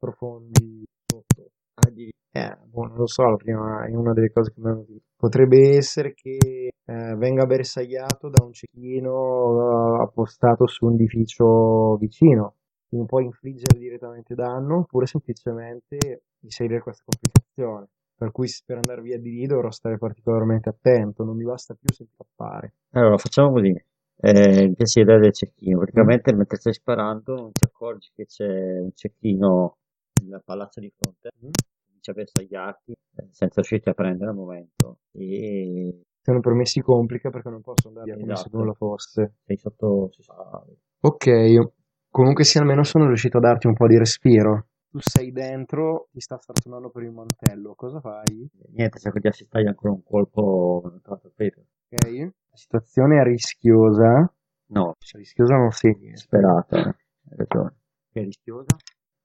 [0.00, 0.40] Ah,
[1.90, 4.84] di- Eh, boh, non lo so, la prima è una delle cose che mi hanno
[4.86, 5.02] detto.
[5.16, 6.36] Potrebbe essere che
[6.84, 12.54] eh, venga bersagliato da un cecchino eh, appostato su un edificio vicino.
[12.88, 17.88] Quindi può infliggere direttamente danno oppure semplicemente inserire questa complicazione.
[18.18, 21.94] Per cui per andare via di lì dovrò stare particolarmente attento, non mi basta più
[21.94, 22.74] scappare.
[22.92, 23.74] Allora, facciamo così.
[24.20, 25.78] Eh, il piacere del cecchino.
[25.78, 29.76] Praticamente mentre stai sparando non ti accorgi che c'è un cecchino
[30.24, 31.30] nel palazzo di fronte.
[31.38, 31.66] Comincia
[32.06, 34.98] a bersagliarti eh, senza riuscirti a prendere al momento.
[35.12, 38.56] E Se non permessi complica perché non posso andare via come se Esatto.
[38.58, 39.34] nulla fosse.
[39.44, 40.08] sei sotto...
[40.12, 40.64] si sa-
[41.00, 41.26] Ok,
[42.10, 44.66] comunque sì, almeno sono riuscito a darti un po' di respiro.
[44.90, 48.48] Tu sei dentro, ti sta strazionando per il mantello, cosa fai?
[48.70, 51.00] Niente, cerco di assistargli ancora un colpo.
[51.04, 52.32] Ok?
[52.50, 54.32] La situazione è rischiosa.
[54.70, 56.16] No, Cioè, rischiosa non segni.
[56.16, 56.76] sperata.
[56.78, 56.88] eh.
[57.30, 57.74] Hai ragione.
[58.12, 58.76] È rischiosa?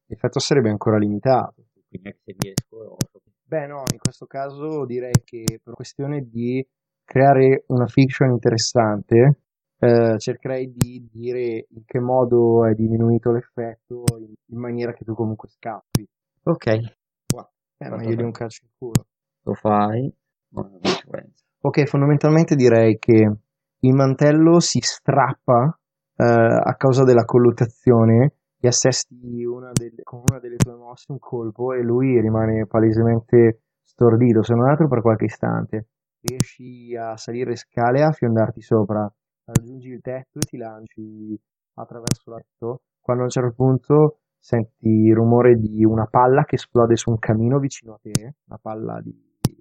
[0.07, 1.65] L'effetto sarebbe ancora limitato.
[1.93, 2.97] Quindi anche se riesco...
[3.45, 6.65] Beh, no, in questo caso direi che per questione di
[7.03, 9.41] creare una fiction interessante,
[9.77, 15.13] eh, cercherei di dire in che modo è diminuito l'effetto in, in maniera che tu
[15.13, 16.07] comunque scappi.
[16.43, 19.05] Ok, Eh, meglio di un calcio in culo.
[19.43, 20.11] lo fai.
[20.49, 21.43] Ma non c'è conseguenza.
[21.61, 23.31] Ok, fondamentalmente direi che
[23.79, 25.77] il mantello si strappa
[26.15, 31.19] eh, a causa della colluttazione e assesti una delle- con una delle tue mosse un
[31.19, 35.87] colpo e lui rimane palesemente stordito, se non altro per qualche istante.
[36.21, 39.11] Riesci a salire scale e a fiondarti sopra,
[39.43, 41.37] raggiungi il tetto e ti lanci
[41.73, 46.55] attraverso il tetto, quando a un certo punto senti il rumore di una palla che
[46.55, 49.13] esplode su un camino vicino a te, una palla di,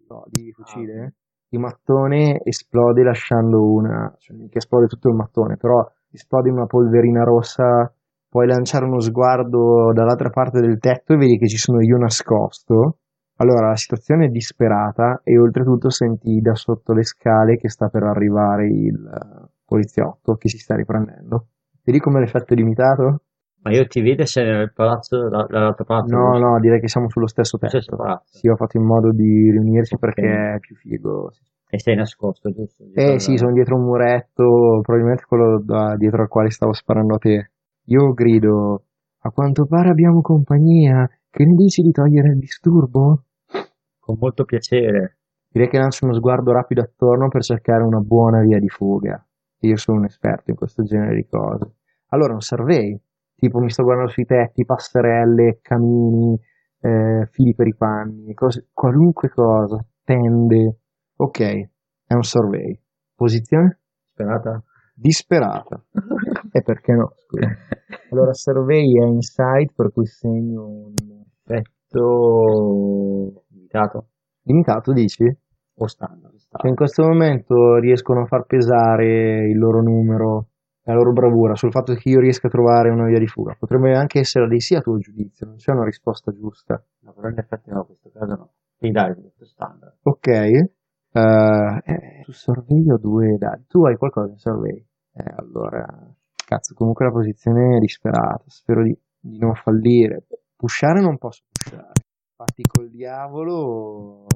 [0.09, 1.14] no, di fucile
[1.53, 7.24] il mattone esplode lasciando una, cioè mica esplode tutto il mattone, però esplode una polverina
[7.24, 7.92] rossa,
[8.33, 12.97] puoi lanciare uno sguardo dall'altra parte del tetto e vedi che ci sono io nascosto.
[13.37, 18.05] Allora la situazione è disperata e oltretutto senti da sotto le scale che sta per
[18.05, 21.49] arrivare il eh, poliziotto che si sta riprendendo.
[21.85, 23.20] Vedi come l'effetto è limitato?
[23.64, 26.16] Ma io ti vedo se nel palazzo, da- dall'altro palazzo?
[26.16, 27.97] No, no, direi che siamo sullo stesso stesso tetto.
[27.97, 28.39] palazzo.
[28.39, 30.01] Sì, ho fatto in modo di riunirci Ok.
[30.01, 31.30] perché è più figo.
[31.33, 31.43] sì.
[31.68, 32.85] E sei nascosto, giusto?
[32.95, 37.18] Eh sì, sono dietro un muretto, probabilmente quello da- dietro al quale stavo sparando a
[37.18, 37.51] te.
[37.87, 38.85] Io grido,
[39.22, 43.24] a quanto pare abbiamo compagnia, che ne dici di togliere il disturbo?
[43.99, 45.18] Con molto piacere.
[45.49, 49.24] Direi che lancio uno sguardo rapido attorno per cercare una buona via di fuga.
[49.61, 51.74] Io sono un esperto in questo genere di cose.
[52.09, 52.99] Allora, un survey,
[53.35, 56.39] tipo mi sto guardando sui tetti, passerelle, camini,
[56.80, 60.78] eh, fili per i panni, cose, qualunque cosa, tende.
[61.16, 62.80] Ok, è un survey.
[63.14, 63.80] Posizione?
[64.12, 64.62] Sperata?
[64.95, 65.85] Disperata.
[66.53, 67.14] E perché no?
[67.16, 67.48] Scusa.
[68.12, 70.92] Allora, survey è insight, per cui segno un
[71.44, 74.09] Effetto limitato
[74.42, 75.24] limitato, dici?
[75.74, 76.36] o standard?
[76.36, 80.48] Cioè, in questo momento riescono a far pesare il loro numero,
[80.82, 83.57] la loro bravura sul fatto che io riesca a trovare una via di fuga.
[83.59, 86.82] Potrebbe anche essere dei sì a tuo giudizio, non c'è una risposta giusta.
[87.00, 88.53] No, però in effetti no, in questo caso no.
[88.78, 89.96] Sì, dai, effetto standard.
[90.03, 90.70] Ok, eh,
[91.14, 93.64] eh, su survey ho due dati.
[93.66, 94.86] Tu hai qualcosa in survey?
[95.14, 95.86] Eh, allora,
[96.53, 98.44] cazzo, comunque la posizione è disperata.
[98.46, 100.26] Spero di, di non fallire.
[100.55, 101.92] Pushare non posso pushare.
[102.36, 104.26] Fatti col diavolo.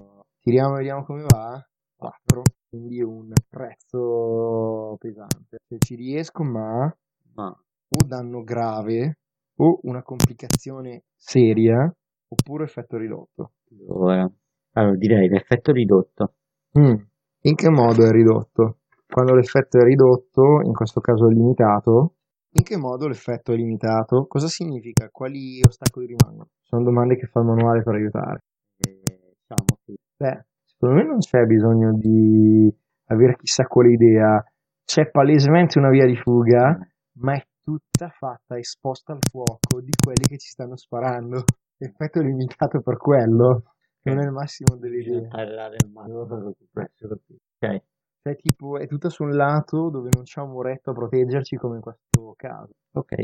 [0.40, 1.60] Tiriamo e vediamo come va.
[1.96, 5.58] 4, quindi un prezzo pesante.
[5.66, 6.94] Se ci riesco, ma
[7.34, 9.18] Ma o danno grave
[9.58, 11.90] o una complicazione seria
[12.28, 13.52] oppure effetto ridotto.
[13.88, 14.30] allora,
[14.72, 16.34] allora direi l'effetto ridotto.
[16.78, 16.96] Mm.
[17.42, 18.80] In che modo è ridotto?
[19.06, 22.16] Quando l'effetto è ridotto, in questo caso è limitato,
[22.56, 24.26] in che modo l'effetto è limitato?
[24.26, 25.10] Cosa significa?
[25.10, 26.48] Quali ostacoli rimangono?
[26.62, 28.44] Sono domande che fa il manuale per aiutare.
[28.78, 32.74] Eh, diciamo che Beh, secondo me non c'è bisogno di
[33.08, 34.42] avere chissà quale idea.
[34.86, 36.78] C'è palesemente una via di fuga,
[37.18, 41.44] ma è tutta fatta esposta al fuoco di quelli che ci stanno sparando.
[41.76, 43.74] Effetto limitato per quello.
[44.02, 45.28] Non è il massimo delle idee.
[45.28, 46.24] Parlare mano
[46.72, 47.82] per Ok.
[48.26, 51.76] Cioè, tipo, è tutta su un lato dove non c'è un muretto a proteggerci come
[51.76, 52.72] in questo caso.
[52.94, 53.14] Ok.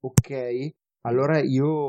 [0.00, 0.70] Ok,
[1.02, 1.88] allora io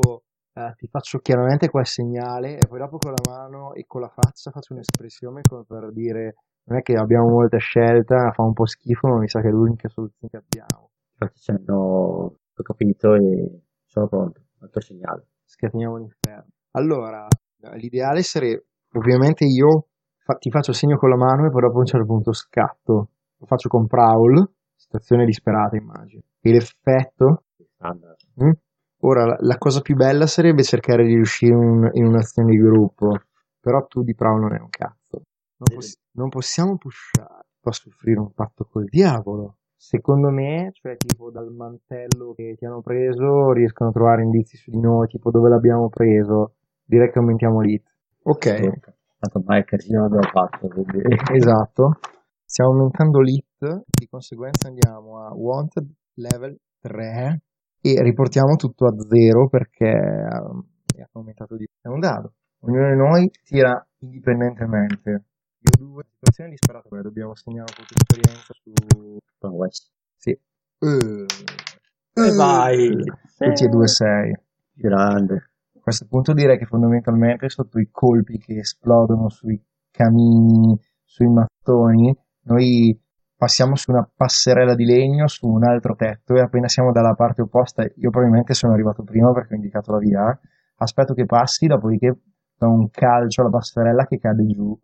[0.53, 4.09] eh, ti faccio chiaramente quel segnale e poi dopo con la mano e con la
[4.09, 8.67] faccia faccio un'espressione come per dire non è che abbiamo molta scelta, fa un po'
[8.67, 10.91] schifo, ma mi sa che è l'unica soluzione che abbiamo.
[11.13, 15.26] Infatti facendo, ho capito e sono pronto, altro segnale.
[15.43, 16.49] Scateniamo l'inferno.
[16.74, 17.26] Allora,
[17.74, 19.89] l'ideale sarebbe, ovviamente io
[20.30, 23.10] fa, ti faccio segno con la mano e poi dopo a un certo punto scatto.
[23.38, 26.22] Lo faccio con Prowl, situazione disperata immagino.
[26.40, 27.46] E l'effetto...
[28.44, 28.52] Mm?
[29.02, 33.18] Ora, la, la, cosa più bella sarebbe cercare di riuscire in, in un'azione di gruppo,
[33.60, 35.22] però tu di Prowl non è un cazzo.
[35.56, 39.56] Non, poss- non possiamo pushare, posso offrire un patto col diavolo.
[39.78, 44.70] Secondo me, cioè tipo dal mantello che ti hanno preso, riescono a trovare indizi su
[44.70, 46.56] di noi, tipo dove l'abbiamo preso.
[46.84, 47.86] Direi che aumentiamo l'hit.
[48.24, 48.98] Ok.
[49.20, 50.67] Tanto mai casino abbiamo fatto.
[50.67, 51.01] Quindi...
[51.36, 51.99] Esatto.
[52.43, 57.41] Stiamo aumentando l'hit, di conseguenza andiamo a Wanted level 3
[57.82, 60.65] e riportiamo tutto a zero perché um,
[60.95, 62.34] è aumentato di è un dado.
[62.61, 65.26] Ognuno di noi tira indipendentemente
[65.61, 69.17] io due situazioni disperate, beh, dobbiamo segnare un po' di esperienza su...
[69.55, 69.91] West.
[70.15, 70.39] Sì.
[70.80, 71.26] Uh,
[72.13, 72.95] e vai!
[73.38, 74.34] Tutti e due sei.
[74.72, 75.51] Grande.
[75.90, 79.60] Questo punto direi che fondamentalmente sotto i colpi che esplodono sui
[79.90, 82.96] camini, sui mattoni, noi
[83.36, 87.42] passiamo su una passerella di legno su un altro tetto e appena siamo dalla parte
[87.42, 90.40] opposta, io probabilmente sono arrivato prima perché ho indicato la via,
[90.76, 92.20] aspetto che passi, dopodiché
[92.56, 94.80] do un calcio alla passerella che cade giù,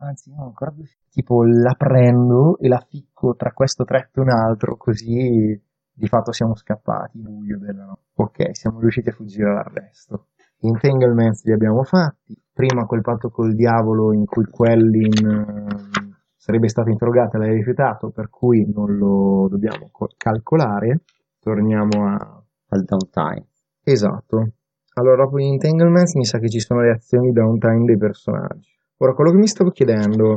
[0.00, 4.30] anzi no, ancora più tipo la prendo e la ficco tra questo tretto e un
[4.32, 5.58] altro così
[5.92, 10.26] di fatto siamo scappati buio della notte ok siamo riusciti a fuggire dall'arresto
[10.60, 12.36] entanglements li abbiamo fatti.
[12.52, 18.10] Prima quel patto col diavolo in cui Quellin uh, sarebbe stato interrogato e l'hai rifiutato
[18.10, 21.00] per cui non lo dobbiamo calcolare.
[21.40, 22.42] Torniamo a...
[22.68, 23.46] al downtime.
[23.82, 24.52] Esatto.
[24.94, 28.68] Allora dopo gli entanglements mi sa che ci sono le azioni downtime dei personaggi.
[28.98, 30.32] Ora, quello che mi stavo chiedendo,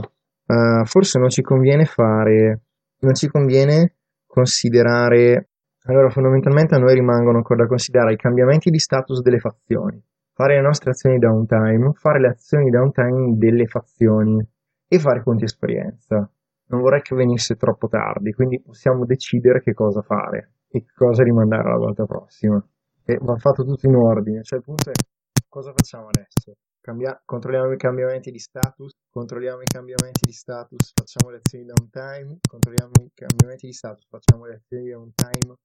[0.46, 2.62] uh, forse non ci conviene fare,
[3.00, 5.50] non ci conviene considerare,
[5.86, 10.56] allora fondamentalmente a noi rimangono ancora da considerare i cambiamenti di status delle fazioni, fare
[10.56, 14.40] le nostre azioni downtime, fare le azioni downtime delle fazioni
[14.88, 16.18] e fare conti esperienza.
[16.68, 21.68] Non vorrei che venisse troppo tardi, quindi possiamo decidere che cosa fare e cosa rimandare
[21.68, 22.64] alla volta prossima.
[23.04, 24.94] E va fatto tutto in ordine, cioè il punto è
[25.50, 26.54] cosa facciamo adesso?
[26.80, 32.40] Cambia- controlliamo i cambiamenti di status, controlliamo i cambiamenti di status, facciamo le azioni downtime,
[32.50, 35.56] controlliamo i cambiamenti di status, facciamo le azioni downtime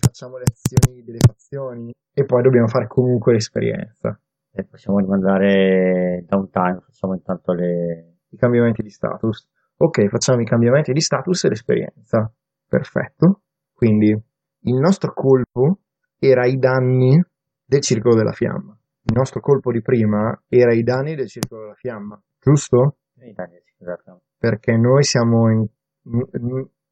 [0.00, 4.18] facciamo le azioni delle fazioni e poi dobbiamo fare comunque l'esperienza.
[4.52, 8.16] E possiamo rimandare downtime, facciamo intanto le...
[8.30, 9.48] i cambiamenti di status.
[9.76, 12.32] Ok, facciamo i cambiamenti di status e l'esperienza.
[12.66, 13.42] Perfetto.
[13.72, 15.80] Quindi il nostro colpo
[16.18, 17.22] era i danni
[17.64, 21.74] del circolo della fiamma il nostro colpo di prima era i danni del circolo della
[21.74, 22.98] fiamma, giusto?
[23.14, 24.20] I danni del circolo della fiamma.
[24.38, 25.66] Perché noi siamo in,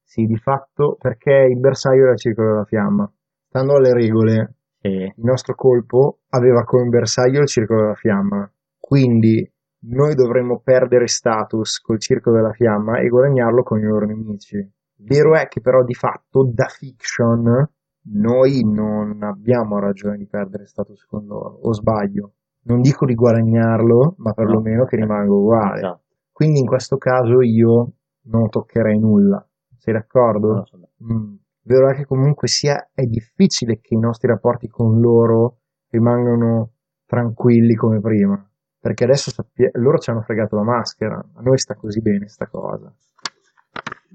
[0.09, 3.13] sì, di fatto, perché il bersaglio era il circolo della fiamma.
[3.47, 4.89] Stando alle regole, sì.
[4.89, 8.51] il nostro colpo aveva come bersaglio il circolo della fiamma.
[8.79, 9.47] Quindi
[9.81, 14.57] noi dovremmo perdere status col circolo della fiamma e guadagnarlo con i loro nemici.
[14.97, 17.69] Vero è che però di fatto da fiction
[18.11, 22.33] noi non abbiamo ragione di perdere status con loro, o sbaglio.
[22.63, 24.85] Non dico di guadagnarlo, ma perlomeno no.
[24.87, 25.81] che rimanga uguale.
[25.81, 26.03] Esatto.
[26.33, 27.93] Quindi in questo caso io
[28.23, 29.47] non toccherei nulla.
[29.79, 30.65] Sei d'accordo?
[30.71, 31.35] No, mm.
[31.63, 35.59] Vero è che comunque sia è difficile che i nostri rapporti con loro
[35.91, 36.73] rimangano
[37.07, 38.43] tranquilli come prima.
[38.81, 42.47] Perché adesso sappia- loro ci hanno fregato la maschera, a noi sta così bene sta
[42.47, 42.95] cosa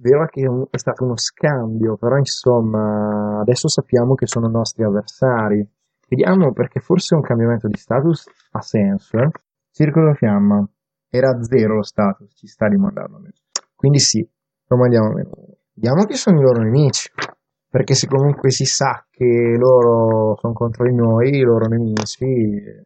[0.03, 5.65] vero che è stato uno scambio, però insomma adesso sappiamo che sono nostri avversari.
[6.09, 9.17] Vediamo perché forse un cambiamento di status ha senso.
[9.17, 9.29] Eh?
[9.71, 10.67] Circolo Fiamma
[11.09, 13.21] era zero lo status, ci sta rimandando.
[13.75, 14.27] Quindi sì,
[14.67, 15.31] lo mandiamo a meno.
[15.73, 17.09] Vediamo chi sono i loro nemici.
[17.69, 22.25] Perché se comunque si sa che loro sono contro di noi, i loro nemici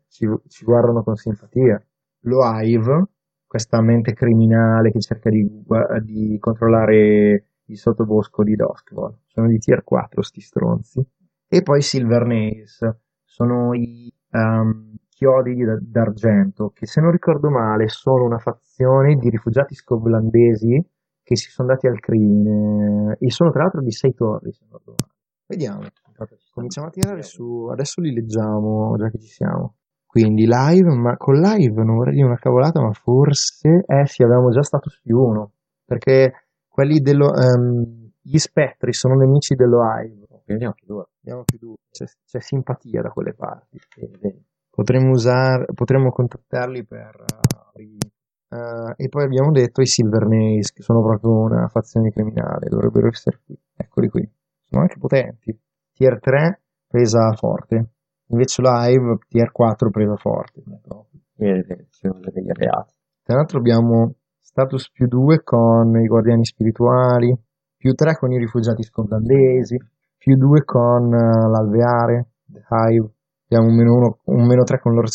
[0.08, 1.82] ci, ci guardano con simpatia.
[2.22, 3.10] Lo Hive
[3.48, 5.50] questa mente criminale che cerca di,
[6.04, 9.20] di controllare il sottobosco di Duskvol.
[9.26, 11.06] Sono di tier 4 sti stronzi.
[11.48, 12.86] E poi Silver Nails,
[13.24, 19.74] sono i um, chiodi d'argento, che se non ricordo male sono una fazione di rifugiati
[19.74, 20.86] scoblandesi
[21.28, 24.78] che si sono dati al crimine e sono tra l'altro di sei torri, se non
[24.78, 25.14] ricordo male.
[25.46, 25.82] Vediamo.
[26.54, 27.68] Cominciamo a tirare su.
[27.70, 29.76] Adesso li leggiamo, già che ci siamo.
[30.06, 33.84] Quindi live, ma con live non vorrei dire una cavolata, ma forse.
[33.86, 35.52] Eh sì, avevamo già status più uno.
[35.84, 37.34] Perché quelli dello.
[37.36, 40.26] ehm, gli spettri sono nemici dello live.
[40.46, 41.08] Quindi anche due.
[41.20, 41.76] Abbiamo più due.
[41.92, 43.78] C'è, c'è simpatia da quelle parti.
[44.70, 45.66] Potremmo usare.
[45.74, 47.26] Potremmo contattarli per.
[47.76, 47.98] eh,
[48.50, 52.70] eh, e poi abbiamo detto i Silver Nails, che sono proprio una fazione criminale.
[52.70, 53.58] Dovrebbero essere qui.
[53.76, 54.30] Eccoli qui.
[54.70, 55.58] Sono anche potenti.
[55.94, 57.90] Tier 3 presa forte.
[58.28, 60.64] Invece live tier 4 presa forte.
[61.90, 62.94] Sono degli alleati.
[63.24, 67.36] Tra l'altro abbiamo status più 2 con i guardiani spirituali,
[67.76, 69.78] più 3 con i rifugiati scotlandesi,
[70.18, 73.10] più 2 con eh, l'alveare, The Hive,
[73.44, 75.10] abbiamo un meno, uno- un meno 3 con Lord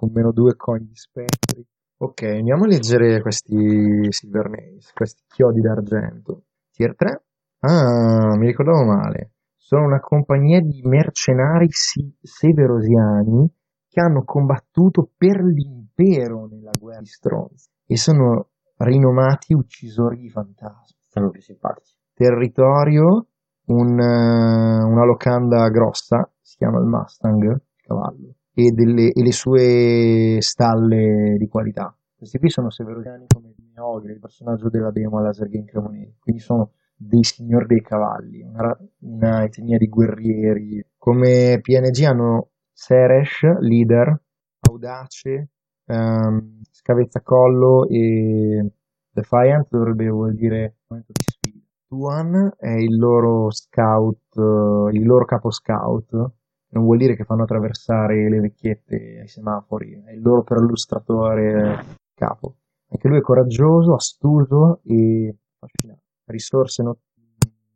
[0.00, 1.66] un meno 2 con gli spettri.
[2.02, 6.46] Ok, andiamo a leggere questi Silver Nails, questi chiodi d'argento.
[6.72, 7.22] Tier 3?
[7.60, 9.34] Ah, mi ricordavo male.
[9.54, 13.48] Sono una compagnia di mercenari si- severosiani
[13.88, 18.48] che hanno combattuto per l'impero nella guerra di Stronzi e sono
[18.78, 20.98] rinomati uccisori di fantasmi.
[21.06, 21.94] Sono più simpatici.
[22.14, 23.28] Territorio,
[23.66, 29.32] un, eh, una locanda grossa, si chiama il Mustang, il cavallo, e, delle- e le
[29.32, 31.94] sue stalle di qualità.
[32.16, 36.40] Questi qui sono severosiani come Ogre, il personaggio della demo a Laser Game Cremonese, quindi
[36.40, 40.84] sono dei signori dei cavalli, una, una etnia di guerrieri.
[40.96, 44.20] Come PNG hanno Seresh, leader,
[44.60, 45.48] audace,
[45.86, 48.70] ehm, scavezzacollo e
[49.10, 51.58] Defiant dovrebbe vuol dire momento di sfida.
[51.86, 56.30] Tuan è il loro scout, eh, il loro capo scout,
[56.72, 62.56] non vuol dire che fanno attraversare le vecchiette ai semafori, è il loro perlustratore capo.
[62.88, 66.02] Anche lui è coraggioso, astuto e affascinante.
[66.26, 66.98] Risorse no-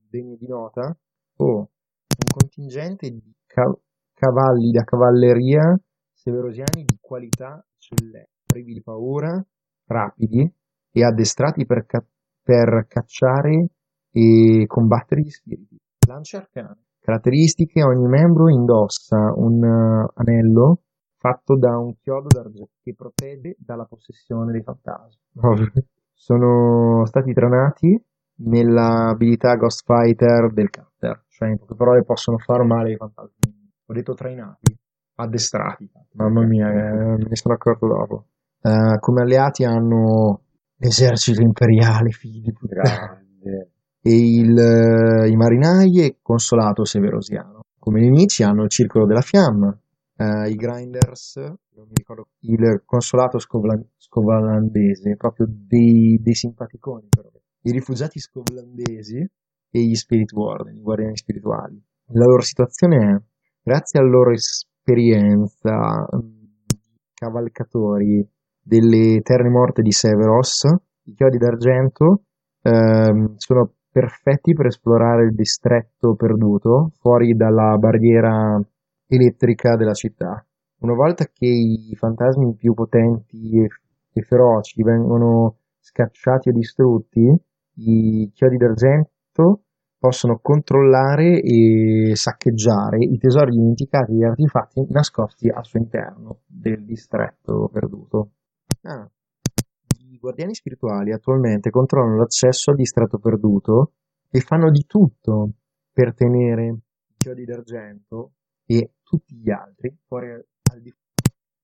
[0.09, 0.97] degne di nota.
[1.36, 1.68] Oh, un
[2.34, 3.76] contingente di ca-
[4.14, 5.78] cavalli da cavalleria
[6.12, 9.44] severosiani di qualità eccellente, privi di paura,
[9.86, 10.51] rapidi
[10.90, 12.05] e addestrati per, ca-
[12.42, 13.68] per cacciare
[14.11, 15.76] e combattere gli spiriti.
[16.09, 16.86] Lance arcane.
[17.07, 20.80] Caratteristiche, ogni membro indossa un eh, anello
[21.16, 25.20] fatto da un chiodo d'argento che protegge dalla possessione dei fantasmi.
[26.12, 27.96] Sono stati trainati
[28.38, 33.54] nell'abilità Ghost Fighter del Cutter, cioè in poche parole possono far male ai fantasmi.
[33.86, 34.76] Ho detto trainati,
[35.14, 35.88] addestrati.
[36.14, 38.26] Mamma mia, eh, me ne sono accorto dopo.
[38.61, 40.40] Eh, come alleati hanno
[40.78, 43.70] l'esercito imperiale, figli di puttana Grande.
[44.07, 47.62] E il, eh, i marinai e consolato severosiano.
[47.76, 49.76] Come nemici hanno il circolo della fiamma,
[50.16, 57.28] eh, i grinders, non mi ricordo, il consolato scovla- scovalandese, proprio dei, dei simpaticoni però,
[57.62, 61.82] i rifugiati scovlandesi e gli spirit warden, i guardiani spirituali.
[62.12, 63.22] La loro situazione è,
[63.61, 66.18] grazie alla loro esperienza mh,
[66.64, 66.78] di
[67.12, 68.24] cavalcatori
[68.62, 70.62] delle terre morte di Severos,
[71.07, 72.22] i chiodi d'argento
[72.62, 78.61] ehm, sono perfetti per esplorare il distretto perduto fuori dalla barriera
[79.07, 80.47] elettrica della città.
[80.80, 83.68] Una volta che i fantasmi più potenti e,
[84.12, 87.26] e feroci vengono scacciati o distrutti,
[87.76, 89.62] i chiodi d'argento
[89.99, 96.84] possono controllare e saccheggiare i tesori dimenticati e gli artefatti nascosti al suo interno del
[96.84, 98.32] distretto perduto.
[98.82, 99.11] Ah,
[100.16, 103.92] i guardiani spirituali attualmente controllano l'accesso al distretto perduto
[104.30, 105.50] e fanno di tutto
[105.92, 108.32] per tenere i chiodi d'argento
[108.64, 110.92] e tutti gli altri fuori al di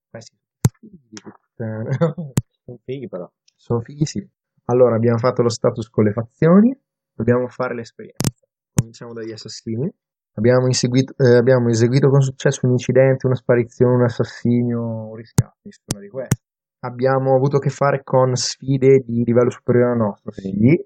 [0.09, 2.13] Questi sono fighi di puttana.
[2.63, 3.29] Sono fighi però.
[3.55, 4.29] Sono fighi, sì.
[4.65, 6.73] Allora, abbiamo fatto lo status con le fazioni,
[7.13, 8.47] dobbiamo fare l'esperienza.
[8.73, 9.91] Cominciamo dagli assassini.
[10.35, 15.59] Abbiamo, inseguito- eh, abbiamo eseguito con successo un incidente, una sparizione, un assassinio, un riscatto,
[15.63, 16.41] nessuna di queste.
[16.85, 20.85] Abbiamo avuto a che fare con sfide di livello superiore al nostro, sì,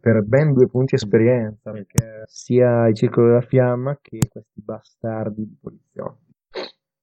[0.00, 5.56] per ben due punti esperienza, perché sia il Circolo della Fiamma che questi bastardi di
[5.60, 6.34] poliziotti.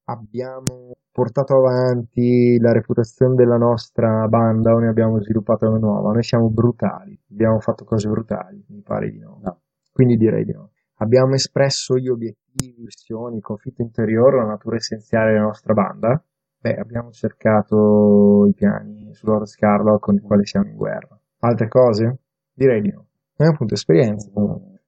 [0.05, 6.11] Abbiamo portato avanti la reputazione della nostra banda o ne abbiamo sviluppato una nuova?
[6.11, 9.39] Noi siamo brutali, abbiamo fatto cose brutali, mi pare di no.
[9.41, 9.61] No.
[9.89, 10.71] Quindi direi di no.
[10.95, 16.21] Abbiamo espresso gli obiettivi, missioni, il conflitto interiore, la natura essenziale della nostra banda.
[16.63, 21.19] Beh, abbiamo cercato i piani su Lord Scarlet con i quali siamo in guerra.
[21.39, 22.19] Altre cose?
[22.53, 23.07] Direi di no.
[23.35, 24.31] È un punto esperienza.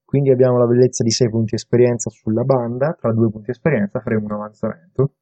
[0.06, 4.24] Quindi abbiamo la bellezza di 6 punti esperienza sulla banda, tra due punti esperienza faremo
[4.24, 5.16] un avanzamento.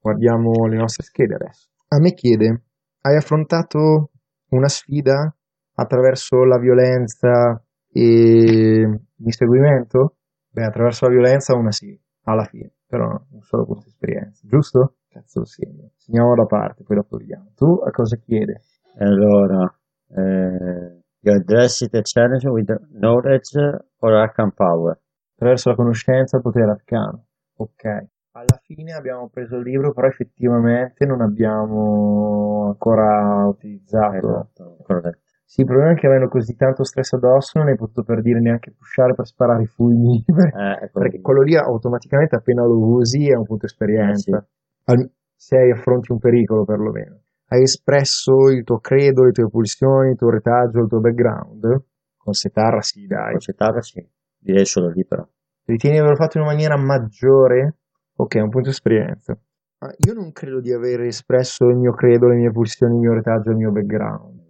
[0.00, 1.68] Guardiamo le nostre schede adesso.
[1.88, 2.62] A me chiede,
[3.00, 4.10] hai affrontato
[4.50, 5.34] una sfida
[5.74, 10.18] attraverso la violenza e l'inseguimento?
[10.48, 14.92] Beh, attraverso la violenza una sì, alla fine, però un solo punto di esperienza, giusto?
[15.08, 15.90] Cazzo lo segno.
[15.96, 17.50] Segniamo da parte, poi dopo vediamo.
[17.54, 18.60] Tu a cosa chiede?
[18.98, 19.64] Allora,
[20.10, 23.58] eh, you address it a challenge with knowledge
[23.98, 24.98] or arcane power.
[25.34, 27.26] Attraverso la conoscenza il potere arcano.
[27.56, 27.84] Ok.
[28.32, 34.16] Alla fine abbiamo preso il libro, però effettivamente non abbiamo ancora utilizzato.
[34.16, 35.26] Esatto, corretto.
[35.44, 38.38] Sì, il problema è che avendo così tanto stress addosso non hai potuto per dire
[38.38, 40.22] neanche pushare per sparare i fulmini.
[40.28, 44.46] Eh, ecco Perché quello lì automaticamente appena lo usi è un punto esperienza.
[44.90, 47.20] Al- se hai affronti un pericolo perlomeno.
[47.48, 51.84] Hai espresso il tuo credo, le tue pulsioni, il tuo retaggio, il tuo background.
[52.16, 53.32] Con Setarra sì, dai.
[53.32, 54.06] Concettarla sì,
[54.38, 55.26] direi solo lì però.
[55.64, 57.76] Ritieni di averlo fatto in una maniera maggiore?
[58.16, 59.38] Ok, un punto esperienza.
[59.78, 63.14] Ah, io non credo di aver espresso il mio credo, le mie pulsioni, il mio
[63.14, 64.46] retaggio, il mio background.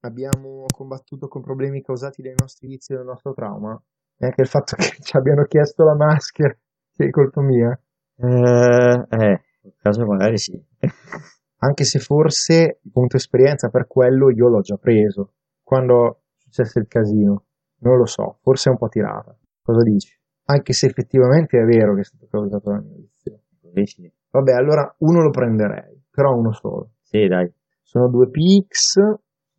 [0.00, 3.80] Abbiamo combattuto con problemi causati dai nostri vizi e dal nostro trauma.
[4.16, 6.54] E anche il fatto che ci abbiano chiesto la maschera,
[6.92, 7.80] che è colpa mia.
[8.16, 9.40] Eh, eh,
[9.76, 10.60] caso magari sì.
[11.60, 15.32] Anche se forse il punto esperienza per quello io l'ho già preso.
[15.62, 17.44] Quando successe il casino.
[17.80, 19.36] Non lo so, forse è un po' tirata.
[19.62, 20.16] Cosa dici?
[20.46, 23.40] Anche se effettivamente è vero che è stato causato mio vizio.
[23.72, 24.10] Lì sì.
[24.30, 26.92] Vabbè, allora uno lo prenderei, però uno solo.
[27.02, 27.52] Sì, dai.
[27.82, 28.96] Sono due pix.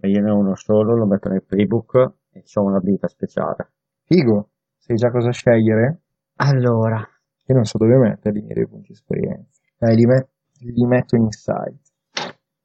[0.01, 3.71] E io ne ho uno solo, lo metto nel playbook e ho un'abilità speciale.
[4.03, 6.01] Figo, sai già cosa scegliere?
[6.37, 9.58] Allora, Io non so dove metterli i miei punti esperienza.
[9.79, 11.79] Dai, li, met- li metto in insight.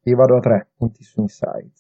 [0.07, 1.73] Io vado a tre punti su insight.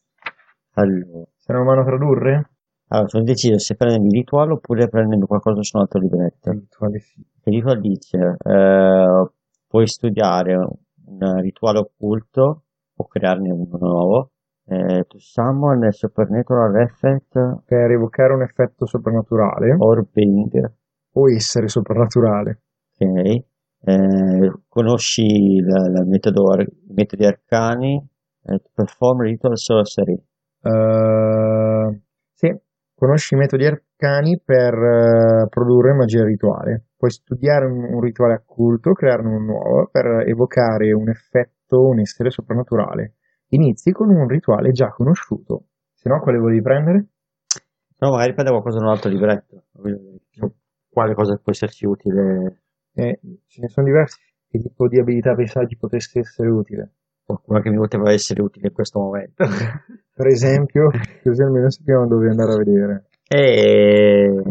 [0.74, 1.24] allora.
[1.36, 2.50] Se non vanno a tradurre?
[2.88, 6.50] Allora, sono deciso se prendere il rituale oppure prendere qualcosa su un altro libretto.
[6.52, 7.28] Rituale figo.
[7.44, 9.30] Il rituale dice, eh,
[9.66, 12.62] puoi studiare un rituale occulto
[12.94, 14.30] o crearne uno nuovo.
[14.66, 20.72] Eh, to summon a supernatural effect Per evocare un effetto soprannaturale or being.
[21.16, 22.62] o essere soprannaturale.
[22.98, 23.44] Ok.
[23.86, 28.02] Eh, conosci il, il metodo, i metodi arcani.
[28.46, 30.14] eh, perform ritual sorcery.
[30.62, 32.00] Eh,
[32.32, 32.58] sì,
[32.94, 36.86] conosci i metodi arcani per eh, produrre magia rituale.
[36.96, 42.30] Puoi studiare un, un rituale occulto, crearne uno nuovo per evocare un effetto, un essere
[42.30, 43.14] soprannaturale.
[43.48, 45.66] Inizi con un rituale già conosciuto.
[45.92, 47.06] Se no, quale volevi prendere?
[47.98, 49.64] No, magari prende qualcosa da un altro libretto.
[50.88, 52.63] Quale cosa può esserci utile.
[52.94, 54.18] Eh, ce ne sono diversi.
[54.48, 56.92] Che tipo di abilità pensavi potesse essere utile?
[57.24, 59.44] Qualcuno che mi poteva essere utile in questo momento.
[60.14, 60.90] Per esempio,
[61.22, 63.04] così almeno sappiamo dove andare a vedere.
[63.26, 64.42] E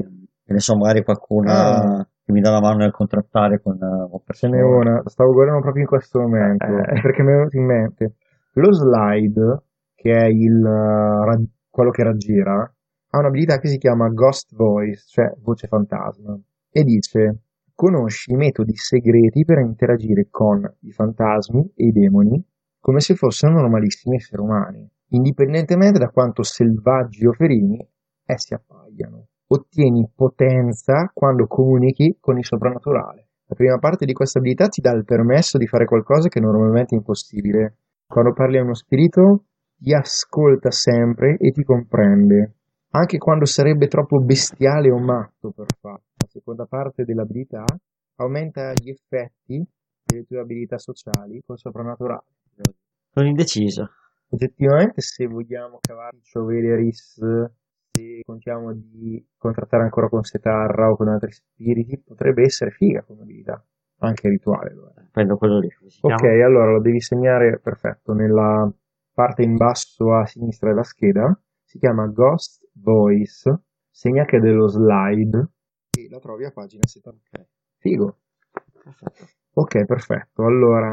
[0.46, 2.08] che ne so, magari qualcuno Ah.
[2.26, 5.84] che mi dà la mano nel contrattare con, con Ce n'è una, stavo guardando proprio
[5.84, 7.00] in questo momento, Eh.
[7.02, 8.16] perché mi è venuto in mente.
[8.54, 9.62] Lo slide,
[9.96, 11.40] che è il, ra-
[11.70, 12.56] quello che raggira,
[13.10, 16.38] ha un'abilità che si chiama Ghost Voice, cioè voce fantasma,
[16.70, 17.43] e dice,
[17.76, 22.44] conosci i metodi segreti per interagire con i fantasmi e i demoni
[22.80, 27.80] come se fossero normalissimi esseri umani, indipendentemente da quanto selvaggi o ferini
[28.26, 29.28] essi appaiano.
[29.48, 33.28] Ottieni potenza quando comunichi con il soprannaturale.
[33.46, 36.96] La prima parte di questa abilità ti dà il permesso di fare qualcosa che normalmente
[36.96, 37.78] è impossibile.
[38.06, 39.46] Quando parli a uno spirito,
[39.78, 42.56] ti ascolta sempre e ti comprende,
[42.92, 46.04] anche quando sarebbe troppo bestiale o matto per farlo.
[46.34, 47.64] Seconda parte dell'abilità
[48.16, 49.64] aumenta gli effetti
[50.04, 52.26] delle tue abilità sociali col soprannaturale.
[53.12, 53.88] Sono indeciso.
[54.30, 57.24] Oggettivamente, se vogliamo cavarci o Veleris,
[57.92, 63.22] se contiamo di contrattare ancora con Setarra o con altri spiriti, potrebbe essere figa come
[63.22, 63.64] abilità,
[64.00, 64.72] anche rituale.
[64.72, 65.08] allora.
[65.12, 65.70] Prendo quello lì.
[66.02, 68.74] Ok, allora lo devi segnare perfetto nella
[69.14, 71.40] parte in basso a sinistra della scheda.
[71.64, 73.66] Si chiama Ghost Voice.
[73.92, 75.52] Segna che è dello slide
[75.96, 77.46] e la trovi a pagina 70.
[77.78, 78.18] Figo.
[78.84, 79.28] Perfetto.
[79.56, 80.44] Ok, perfetto.
[80.46, 80.88] Allora,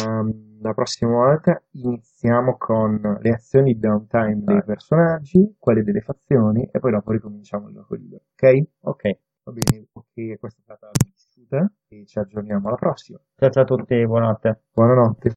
[0.60, 6.90] la prossima volta iniziamo con le azioni downtime dei personaggi, quelle delle fazioni e poi
[6.90, 8.24] dopo ricominciamo il gioco libero.
[8.32, 8.62] Ok?
[8.80, 9.18] Ok.
[9.44, 13.18] Va bene, ok, questa è stata la vissuta e ci aggiorniamo alla prossima.
[13.36, 14.60] Ciao ciao a tutti, buonanotte.
[14.72, 15.32] Buonanotte.